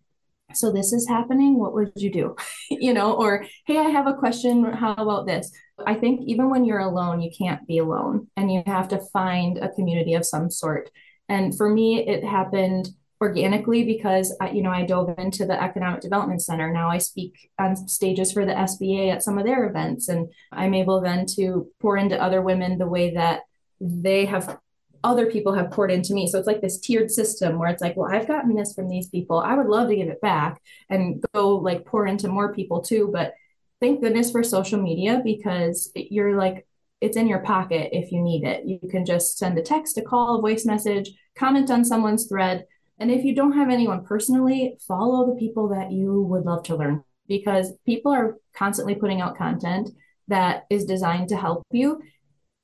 [0.55, 2.37] so this is happening what would you do?
[2.71, 5.51] You know or hey i have a question how about this?
[5.87, 9.59] I think even when you're alone you can't be alone and you have to find
[9.59, 10.91] a community of some sort.
[11.29, 12.89] And for me it happened
[13.21, 16.73] organically because I, you know I dove into the Economic Development Center.
[16.73, 20.75] Now I speak on stages for the SBA at some of their events, and I'm
[20.75, 23.43] able then to pour into other women the way that
[23.81, 24.59] they have
[25.05, 26.27] other people have poured into me.
[26.27, 29.09] So it's like this tiered system where it's like, well, I've gotten this from these
[29.09, 29.39] people.
[29.39, 30.61] I would love to give it back
[30.91, 33.09] and go like pour into more people too.
[33.13, 33.35] But
[33.81, 36.67] thank goodness for social media because you're like
[37.01, 38.65] it's in your pocket if you need it.
[38.65, 42.65] You can just send a text, a call, a voice message, comment on someone's thread
[42.99, 46.77] and if you don't have anyone personally, follow the people that you would love to
[46.77, 49.91] learn because people are constantly putting out content
[50.27, 52.03] that is designed to help you.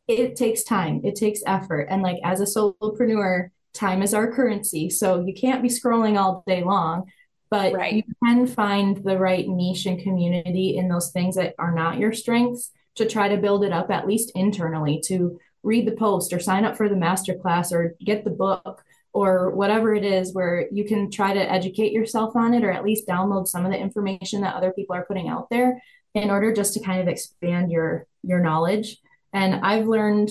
[0.08, 1.86] It takes time, it takes effort.
[1.90, 4.90] And like as a solopreneur, time is our currency.
[4.90, 7.10] So you can't be scrolling all day long,
[7.50, 7.92] but right.
[7.92, 12.12] you can find the right niche and community in those things that are not your
[12.12, 16.38] strengths to try to build it up at least internally to read the post or
[16.38, 20.84] sign up for the masterclass or get the book or whatever it is where you
[20.84, 24.40] can try to educate yourself on it or at least download some of the information
[24.40, 25.80] that other people are putting out there
[26.14, 28.98] in order just to kind of expand your your knowledge.
[29.32, 30.30] And i've learned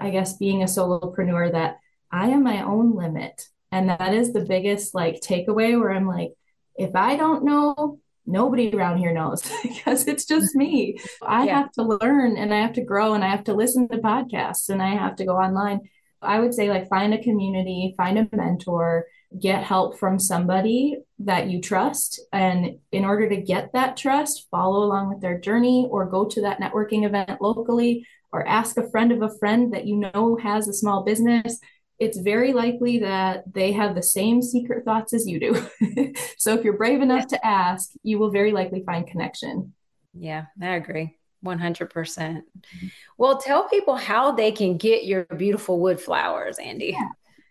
[0.00, 1.78] i guess being a solopreneur that
[2.10, 3.46] i am my own limit.
[3.70, 6.32] And that is the biggest like takeaway where i'm like
[6.76, 10.98] if i don't know nobody around here knows because it's just me.
[11.20, 11.58] I yeah.
[11.58, 14.70] have to learn and i have to grow and i have to listen to podcasts
[14.70, 15.80] and i have to go online
[16.24, 19.06] I would say like find a community, find a mentor,
[19.38, 22.20] get help from somebody that you trust.
[22.32, 26.40] And in order to get that trust, follow along with their journey or go to
[26.42, 30.68] that networking event locally or ask a friend of a friend that you know has
[30.68, 31.58] a small business.
[31.98, 36.12] It's very likely that they have the same secret thoughts as you do.
[36.38, 39.72] so if you're brave enough to ask, you will very likely find connection.
[40.12, 41.16] Yeah, I agree.
[41.44, 41.88] 100%.
[41.88, 42.86] Mm-hmm.
[43.18, 46.92] Well, tell people how they can get your beautiful wood flowers, Andi.
[46.92, 47.08] Yeah.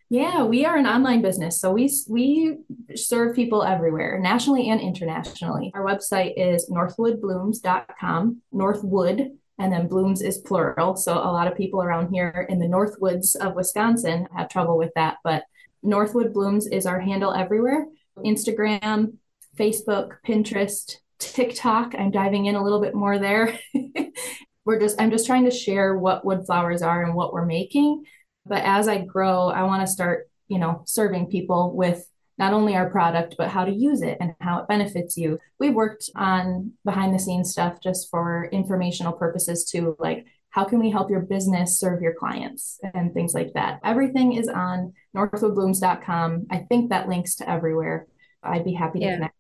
[0.10, 1.60] Yeah, we are an online business.
[1.60, 2.58] So we we
[2.96, 5.72] serve people everywhere, nationally and internationally.
[5.74, 10.96] Our website is northwoodblooms.com, Northwood, and then blooms is plural.
[10.98, 14.92] So a lot of people around here in the Northwoods of Wisconsin have trouble with
[14.96, 15.46] that, but
[15.84, 17.88] Northwood Blooms is our handle everywhere.
[18.18, 19.18] Instagram,
[19.58, 20.98] Facebook, Pinterest,
[21.32, 21.96] TikTok.
[21.98, 23.58] I'm diving in a little bit more there.
[24.66, 28.04] we're just I'm just trying to share what wood flowers are and what we're making.
[28.46, 32.06] But as I grow, I want to start, you know, serving people with
[32.38, 35.40] not only our product but how to use it and how it benefits you.
[35.60, 40.80] We've worked on behind the scenes stuff just for informational purposes too, like how can
[40.80, 43.80] we help your business serve your clients and things like that.
[43.84, 46.48] Everything is on northwoodblooms.com.
[46.52, 48.08] I think that links to everywhere.
[48.44, 49.16] I'd be happy to yeah.
[49.16, 49.33] connect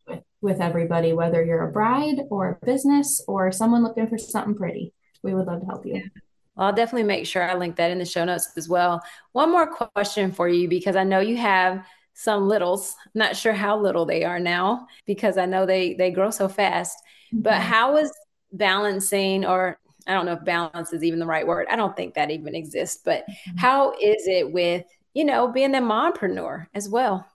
[0.43, 4.93] with everybody, whether you're a bride or a business or someone looking for something pretty.
[5.23, 5.95] We would love to help you.
[5.95, 6.01] Yeah.
[6.55, 9.01] Well, I'll definitely make sure I link that in the show notes as well.
[9.31, 11.83] One more question for you because I know you have
[12.13, 12.95] some littles.
[13.15, 16.95] not sure how little they are now because I know they they grow so fast.
[17.33, 17.41] Mm-hmm.
[17.41, 18.11] But how is
[18.51, 21.67] balancing or I don't know if balance is even the right word.
[21.71, 23.57] I don't think that even exists, but mm-hmm.
[23.57, 27.25] how is it with, you know, being a mompreneur as well?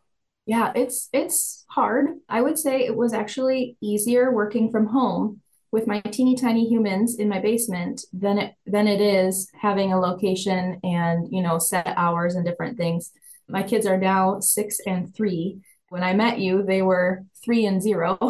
[0.48, 2.06] Yeah, it's it's hard.
[2.26, 5.42] I would say it was actually easier working from home
[5.72, 10.00] with my teeny tiny humans in my basement than it than it is having a
[10.00, 13.12] location and you know set hours and different things.
[13.46, 15.60] My kids are now six and three.
[15.90, 18.16] When I met you, they were three and zero.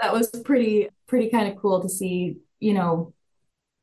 [0.00, 3.14] that was pretty pretty kind of cool to see, you know,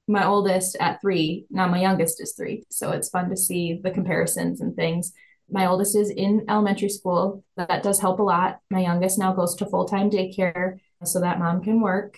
[0.05, 1.45] my oldest at three.
[1.49, 2.65] Now my youngest is three.
[2.69, 5.13] So it's fun to see the comparisons and things.
[5.51, 7.43] My oldest is in elementary school.
[7.57, 8.59] That does help a lot.
[8.69, 12.17] My youngest now goes to full time daycare so that mom can work.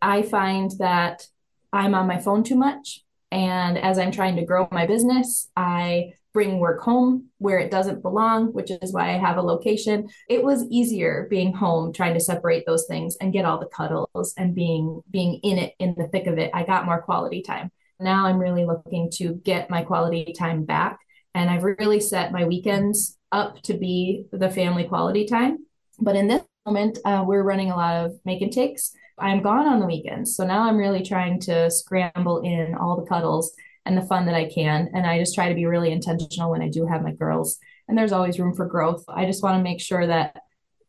[0.00, 1.26] I find that
[1.72, 3.04] I'm on my phone too much.
[3.30, 8.02] And as I'm trying to grow my business, I bring work home where it doesn't
[8.02, 10.08] belong, which is why I have a location.
[10.28, 14.34] It was easier being home, trying to separate those things and get all the cuddles
[14.36, 16.50] and being being in it in the thick of it.
[16.52, 17.70] I got more quality time.
[18.00, 20.98] Now I'm really looking to get my quality time back.
[21.34, 25.66] And I've really set my weekends up to be the family quality time.
[25.98, 28.92] But in this moment, uh, we're running a lot of make and takes.
[29.18, 30.36] I'm gone on the weekends.
[30.36, 33.52] So now I'm really trying to scramble in all the cuddles
[33.84, 34.90] and the fun that I can.
[34.94, 37.58] And I just try to be really intentional when I do have my girls.
[37.88, 39.04] And there's always room for growth.
[39.08, 40.40] I just want to make sure that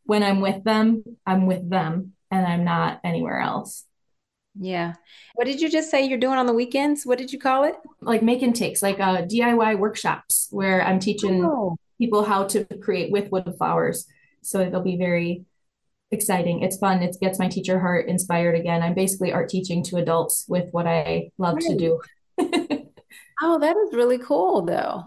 [0.03, 3.85] when I'm with them, I'm with them and I'm not anywhere else.
[4.57, 4.93] Yeah.
[5.35, 7.05] What did you just say you're doing on the weekends?
[7.05, 7.75] What did you call it?
[8.01, 11.77] Like make and takes, like uh, DIY workshops where I'm teaching oh.
[11.97, 14.05] people how to create with wood flowers.
[14.41, 15.45] So it'll be very
[16.11, 16.61] exciting.
[16.61, 17.03] It's fun.
[17.03, 18.81] It gets my teacher heart inspired again.
[18.81, 21.65] I'm basically art teaching to adults with what I love right.
[21.65, 22.01] to do.
[23.41, 25.03] oh, that is really cool though.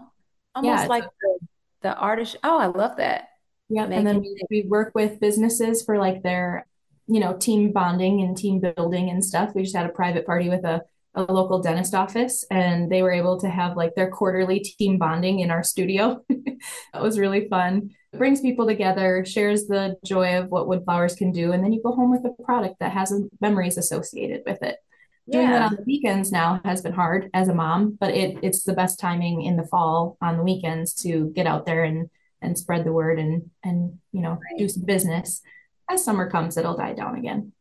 [0.55, 1.39] Almost yeah, like the,
[1.81, 2.37] the artist.
[2.43, 3.29] Oh, I love that.
[3.69, 3.83] Yeah.
[3.83, 6.65] and then we, we work with businesses for like their,
[7.09, 9.51] you know, team bonding and team building and stuff.
[9.55, 10.81] We just had a private party with a,
[11.15, 15.39] a local dentist office and they were able to have like their quarterly team bonding
[15.39, 16.23] in our studio.
[16.29, 17.89] that was really fun.
[18.13, 21.73] It brings people together, shares the joy of what wood flowers can do, and then
[21.73, 24.77] you go home with a product that has memories associated with it
[25.29, 25.59] doing yeah.
[25.59, 28.73] that on the weekends now has been hard as a mom, but it it's the
[28.73, 32.09] best timing in the fall on the weekends to get out there and
[32.41, 34.57] and spread the word and and you know right.
[34.57, 35.41] do some business.
[35.89, 37.51] As summer comes, it'll die down again.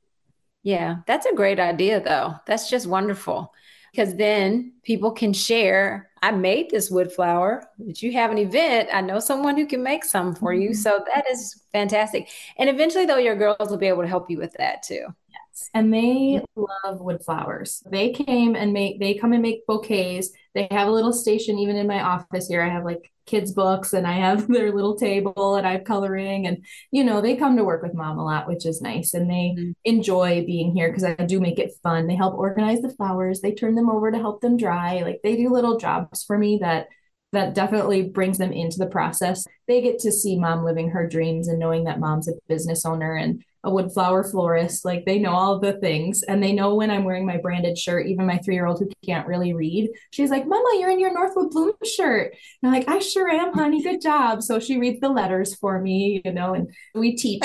[0.62, 2.34] Yeah, that's a great idea though.
[2.46, 3.54] That's just wonderful
[3.92, 6.10] because then people can share.
[6.20, 7.64] I made this wood flower.
[7.86, 10.70] If you have an event, I know someone who can make some for you.
[10.70, 10.74] Mm-hmm.
[10.74, 12.28] So that is fantastic.
[12.56, 15.70] And eventually, though, your girls will be able to help you with that too Yes.
[15.74, 17.82] and they love wood flowers.
[17.90, 20.30] They came and make they come and make bouquets.
[20.58, 22.60] They have a little station even in my office here.
[22.60, 26.48] I have like kids books and I have their little table and I have coloring
[26.48, 29.30] and you know, they come to work with mom a lot, which is nice and
[29.30, 29.70] they mm-hmm.
[29.84, 32.08] enjoy being here because I do make it fun.
[32.08, 33.40] They help organize the flowers.
[33.40, 35.02] They turn them over to help them dry.
[35.02, 36.88] Like they do little jobs for me that
[37.32, 39.44] that definitely brings them into the process.
[39.68, 43.14] They get to see mom living her dreams and knowing that mom's a business owner
[43.14, 44.84] and a wood flower florist.
[44.84, 48.06] Like they know all the things and they know when I'm wearing my branded shirt,
[48.06, 51.12] even my three year old who can't really read, she's like, Mama, you're in your
[51.12, 52.34] Northwood Bloom shirt.
[52.62, 53.82] And I'm like, I sure am, honey.
[53.82, 54.42] Good job.
[54.42, 57.42] So she reads the letters for me, you know, and we teach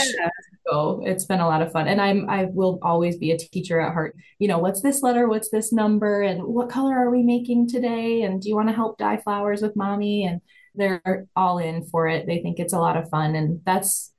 [0.67, 1.87] So it's been a lot of fun.
[1.87, 4.15] And I'm I will always be a teacher at heart.
[4.39, 5.27] You know, what's this letter?
[5.27, 6.21] What's this number?
[6.21, 8.21] And what color are we making today?
[8.21, 10.25] And do you want to help dye flowers with mommy?
[10.25, 10.41] And
[10.75, 12.25] they're all in for it.
[12.27, 13.35] They think it's a lot of fun.
[13.35, 14.12] And that's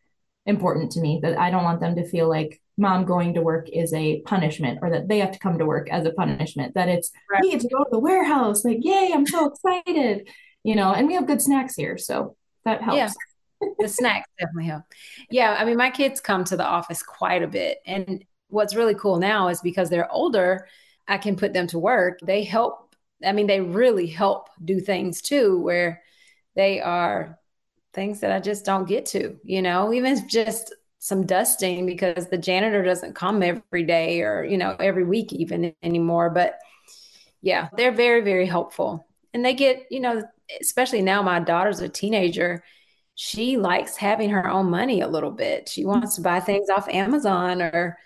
[0.47, 3.69] important to me that I don't want them to feel like mom going to work
[3.71, 6.89] is a punishment or that they have to come to work as a punishment, that
[6.89, 7.41] it's right.
[7.43, 10.29] we get to go to the warehouse, like, yay, I'm so excited,
[10.63, 11.97] you know, and we have good snacks here.
[11.97, 12.97] So that helps.
[12.97, 13.69] Yeah.
[13.79, 14.83] the snacks definitely help.
[15.31, 15.57] Yeah.
[15.59, 17.79] I mean, my kids come to the office quite a bit.
[17.87, 20.67] And what's really cool now is because they're older,
[21.07, 22.19] I can put them to work.
[22.23, 22.95] They help.
[23.25, 26.03] I mean, they really help do things too, where
[26.57, 27.39] they are
[27.95, 32.39] things that I just don't get to, you know, even just some dusting because the
[32.39, 36.31] janitor doesn't come every day or, you know, every week even anymore.
[36.31, 36.59] But
[37.43, 39.07] yeah, they're very, very helpful.
[39.33, 40.25] And they get, you know,
[40.61, 42.65] especially now my daughter's a teenager.
[43.15, 45.69] She likes having her own money a little bit.
[45.69, 47.99] She wants to buy things off Amazon or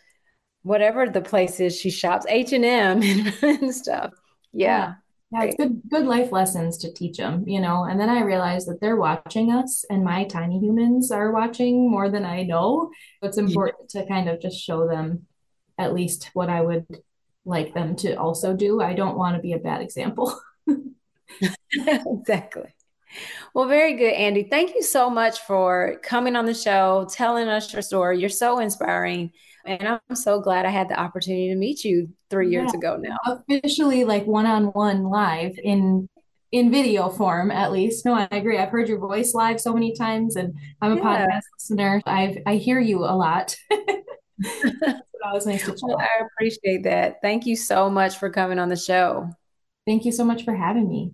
[0.63, 3.03] whatever the place is she shops, H&M
[3.43, 4.13] and stuff.
[4.53, 4.77] Yeah.
[4.79, 4.95] Yeah,
[5.33, 7.85] it's good good life lessons to teach them, you know.
[7.85, 12.09] And then I realized that they're watching us and my tiny humans are watching more
[12.09, 12.91] than I know.
[13.23, 14.03] It's important yeah.
[14.03, 15.27] to kind of just show them
[15.77, 16.87] at least what I would
[17.45, 18.81] like them to also do.
[18.81, 20.39] I don't want to be a bad example.
[21.73, 22.75] exactly.
[23.55, 24.49] Well, very good, Andi.
[24.49, 28.21] Thank you so much for coming on the show, telling us your story.
[28.21, 29.33] You're so inspiring.
[29.69, 32.97] And I'm so glad I had the opportunity to meet you three years yeah, ago
[32.97, 33.17] now.
[33.27, 36.09] Officially, like one on one live in
[36.51, 38.07] in video form at least.
[38.07, 38.57] No, I agree.
[38.57, 41.03] I've heard your voice live so many times and I'm a yeah.
[41.03, 42.03] podcast listener.
[42.07, 43.55] I've I hear you a lot.
[45.25, 45.81] always nice to chat.
[45.83, 47.21] Well, I appreciate that.
[47.23, 49.31] Thank you so much for coming on the show.
[49.87, 51.13] Thank you so much for having me.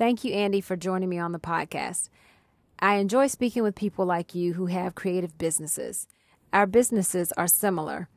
[0.00, 2.08] Thank you, Andi, for joining me on the podcast.
[2.78, 6.06] I enjoy speaking with people like you who have creative businesses.
[6.54, 8.08] Our businesses are similar.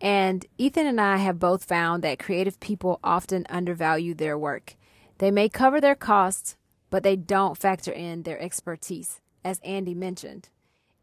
[0.00, 4.76] And Ethan and I have both found that creative people often undervalue their work.
[5.18, 6.56] They may cover their costs,
[6.88, 10.48] but they don't factor in their expertise, as Andi mentioned.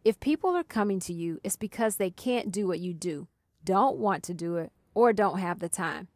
[0.03, 3.27] If people are coming to you, it's because they can't do what you do,
[3.63, 6.07] don't want to do it, or don't have the time.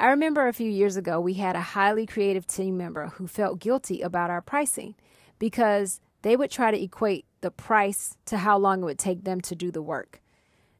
[0.00, 3.58] I remember a few years ago, we had a highly creative team member who felt
[3.58, 4.94] guilty about our pricing
[5.40, 9.40] because they would try to equate the price to how long it would take them
[9.40, 10.20] to do the work.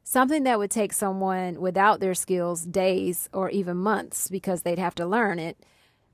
[0.05, 4.95] Something that would take someone without their skills days or even months because they'd have
[4.95, 5.57] to learn it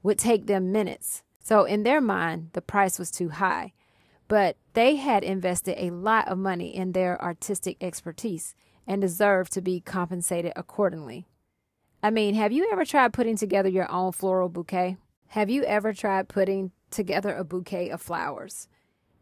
[0.02, 1.22] would take them minutes.
[1.40, 3.74] So, in their mind, the price was too high.
[4.28, 8.56] But they had invested a lot of money in their artistic expertise
[8.88, 11.28] and deserved to be compensated accordingly.
[12.06, 14.98] I mean, have you ever tried putting together your own floral bouquet?
[15.30, 18.68] Have you ever tried putting together a bouquet of flowers?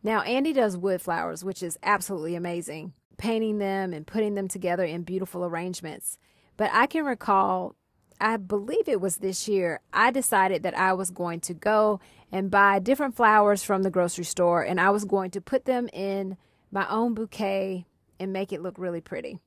[0.04, 4.84] Now, Andi does wood flowers, which is absolutely amazing painting them and putting them together
[4.84, 6.18] in beautiful arrangements.
[6.58, 7.78] But I can recall,
[8.20, 12.02] I believe it was this year, I decided that I was going to go
[12.34, 15.88] and buy different flowers from the grocery store and I was going to put them
[15.94, 16.36] in
[16.70, 17.86] my own bouquet
[18.20, 19.40] and make it look really pretty.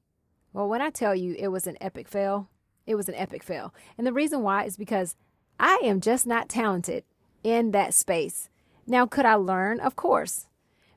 [0.54, 2.48] Well, when I tell you it was an epic fail,
[2.86, 3.74] it was an epic fail.
[3.98, 5.16] And the reason why is because
[5.58, 7.04] I am just not talented
[7.42, 8.48] in that space.
[8.86, 9.80] Now, could I learn?
[9.80, 10.46] Of course.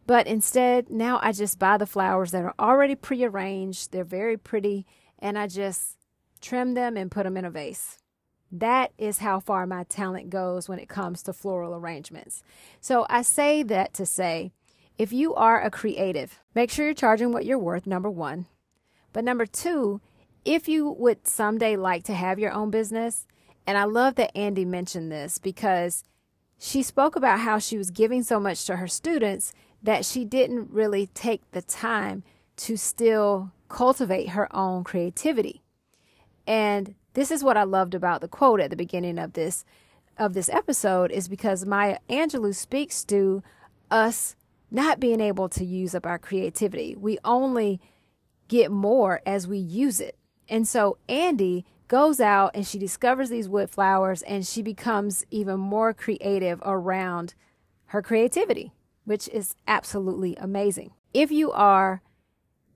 [0.05, 3.91] But instead, now I just buy the flowers that are already prearranged.
[3.91, 4.85] They're very pretty,
[5.19, 5.97] and I just
[6.41, 7.97] trim them and put them in a vase.
[8.51, 12.41] That is how far my talent goes when it comes to floral arrangements.
[12.81, 14.51] So I say that to say
[14.97, 18.47] if you are a creative, make sure you're charging what you're worth, number one.
[19.13, 20.01] But number two,
[20.49, 23.27] if you would someday like to have your own business,
[23.67, 26.03] and I love that Andi mentioned this because
[26.57, 30.71] she spoke about how she was giving so much to her students that she didn't
[30.71, 32.23] really take the time
[32.57, 35.61] to still cultivate her own creativity.
[36.47, 39.63] And this is what I loved about the quote at the beginning of this
[40.17, 43.43] of this episode is because Maya Angelou speaks to
[43.91, 44.35] us
[44.71, 46.95] not being able to use up our creativity.
[46.95, 47.79] We only
[48.47, 50.18] get more as we use it.
[50.49, 55.59] And so Andi goes out and she discovers these wood flowers and she becomes even
[55.59, 57.35] more creative around
[57.87, 58.73] her creativity
[59.09, 60.91] which is absolutely amazing.
[61.15, 62.03] If you are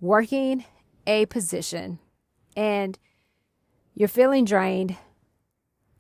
[0.01, 0.65] working
[1.05, 1.99] a position
[2.57, 2.97] and
[3.93, 4.97] you're feeling drained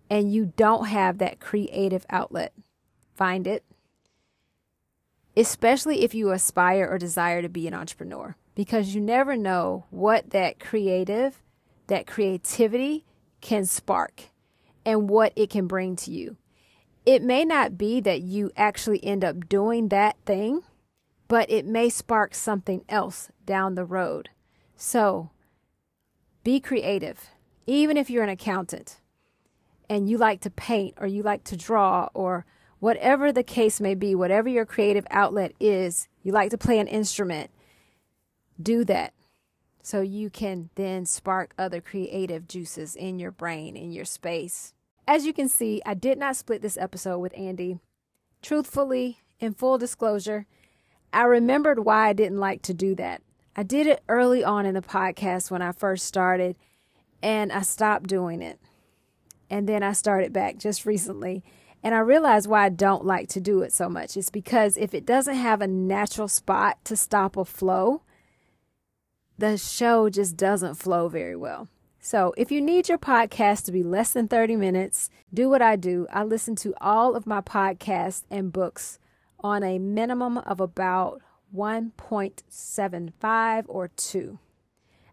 [0.09, 2.51] and you don't have that creative outlet,
[3.13, 3.63] find it.
[5.37, 10.31] Especially if you aspire or desire to be an entrepreneur, because you never know what
[10.31, 11.43] that creative,
[11.87, 13.05] that creativity
[13.41, 14.23] can spark
[14.85, 16.37] and what it can bring to you
[17.05, 20.61] it may not be that you actually end up doing that thing,
[21.27, 24.29] but it may spark something else down the road.
[24.75, 25.31] So
[26.43, 27.29] be creative.
[27.65, 28.99] Even if you're an accountant
[29.89, 32.45] and you like to paint or you like to draw or
[32.79, 36.87] whatever the case may be, whatever your creative outlet is, you like to play an
[36.87, 37.49] instrument,
[38.61, 39.13] do that
[39.83, 44.73] so you can then spark other creative juices in your brain, in your space.
[45.05, 47.81] As you can see, I did not split this episode with Andi.
[48.41, 50.45] Truthfully, in full disclosure,
[51.11, 53.21] I remembered why I didn't like to do that.
[53.57, 56.55] I did it early on in the podcast when I first started,
[57.21, 58.59] and I stopped doing it.
[59.49, 61.43] And then I started back just recently.
[61.83, 64.15] And I realized why I don't like to do it so much.
[64.15, 68.03] It's because if it doesn't have a natural spot to stop a flow,
[69.37, 71.67] the show just doesn't flow very well.
[71.99, 75.77] So, if you need your podcast to be less than 30 minutes, do what I
[75.77, 76.05] do.
[76.11, 78.99] I listen to all of my podcasts and books
[79.39, 81.21] on a minimum of about
[81.55, 84.37] 1.75 or 2.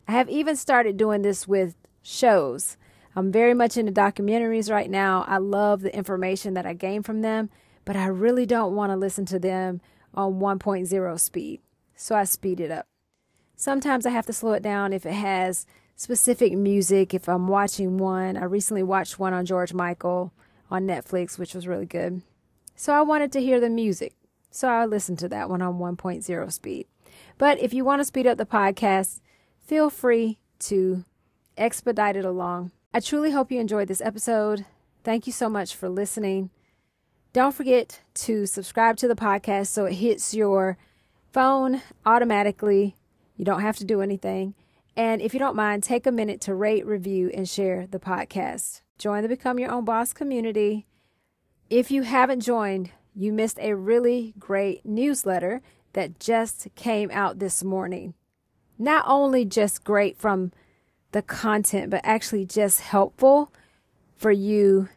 [0.09, 2.77] I have even started doing this with shows.
[3.15, 5.25] I'm very much into documentaries right now.
[5.29, 7.51] I love the information that I gain from them,
[7.85, 9.81] but I really don't want to listen to them
[10.15, 11.61] on 1.0 speed.
[11.95, 12.87] So I speed it up.
[13.61, 17.99] Sometimes I have to slow it down if it has specific music if I'm watching
[17.99, 18.39] one.
[18.39, 20.33] I recently watched one on George Michael
[20.71, 22.23] on Netflix, which was really good.
[22.75, 24.15] So I wanted to hear the music.
[24.51, 26.87] So I listened to that one on 1.0 speed.
[27.37, 29.21] But if you want to speed up the podcast,
[29.59, 31.05] feel free to
[31.59, 32.71] expedite it along.
[32.95, 34.65] I truly hope you enjoyed this episode.
[35.05, 36.49] Thank you so much for listening.
[37.35, 40.79] Don't forget to subscribe to the podcast so it hits your
[41.31, 42.97] phone automatically.
[43.41, 44.55] You don't have to do anything.
[44.99, 48.83] And if you don't mind, take a minute to rate, review, and share the podcast.
[48.99, 50.85] Join the Become Your Own Boss community.
[51.71, 55.63] If you haven't joined, you missed a really great newsletter
[55.95, 58.13] that just came out this morning.
[58.79, 60.53] Not only just great from
[61.13, 63.55] the content, but actually just helpful
[64.19, 64.91] for you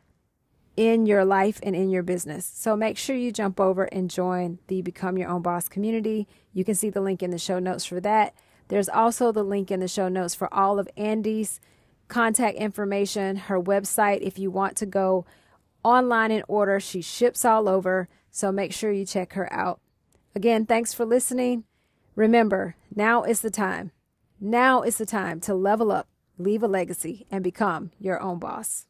[0.76, 2.50] in your life and in your business.
[2.54, 6.28] So make sure you jump over and join the Become Your Own Boss community.
[6.52, 8.34] You can see the link in the show notes for that.
[8.70, 11.60] There's also the link in the show notes for all of Andi's
[12.08, 15.26] contact information, her website, if you want to go
[15.84, 16.80] online and order.
[16.80, 19.80] She ships all over, so make sure you check her out.
[20.36, 21.66] Again, thanks for listening.
[22.16, 23.92] Remember, now is the time.
[24.40, 26.08] Now is the time to level up,
[26.38, 28.86] leave a legacy, and become your own boss.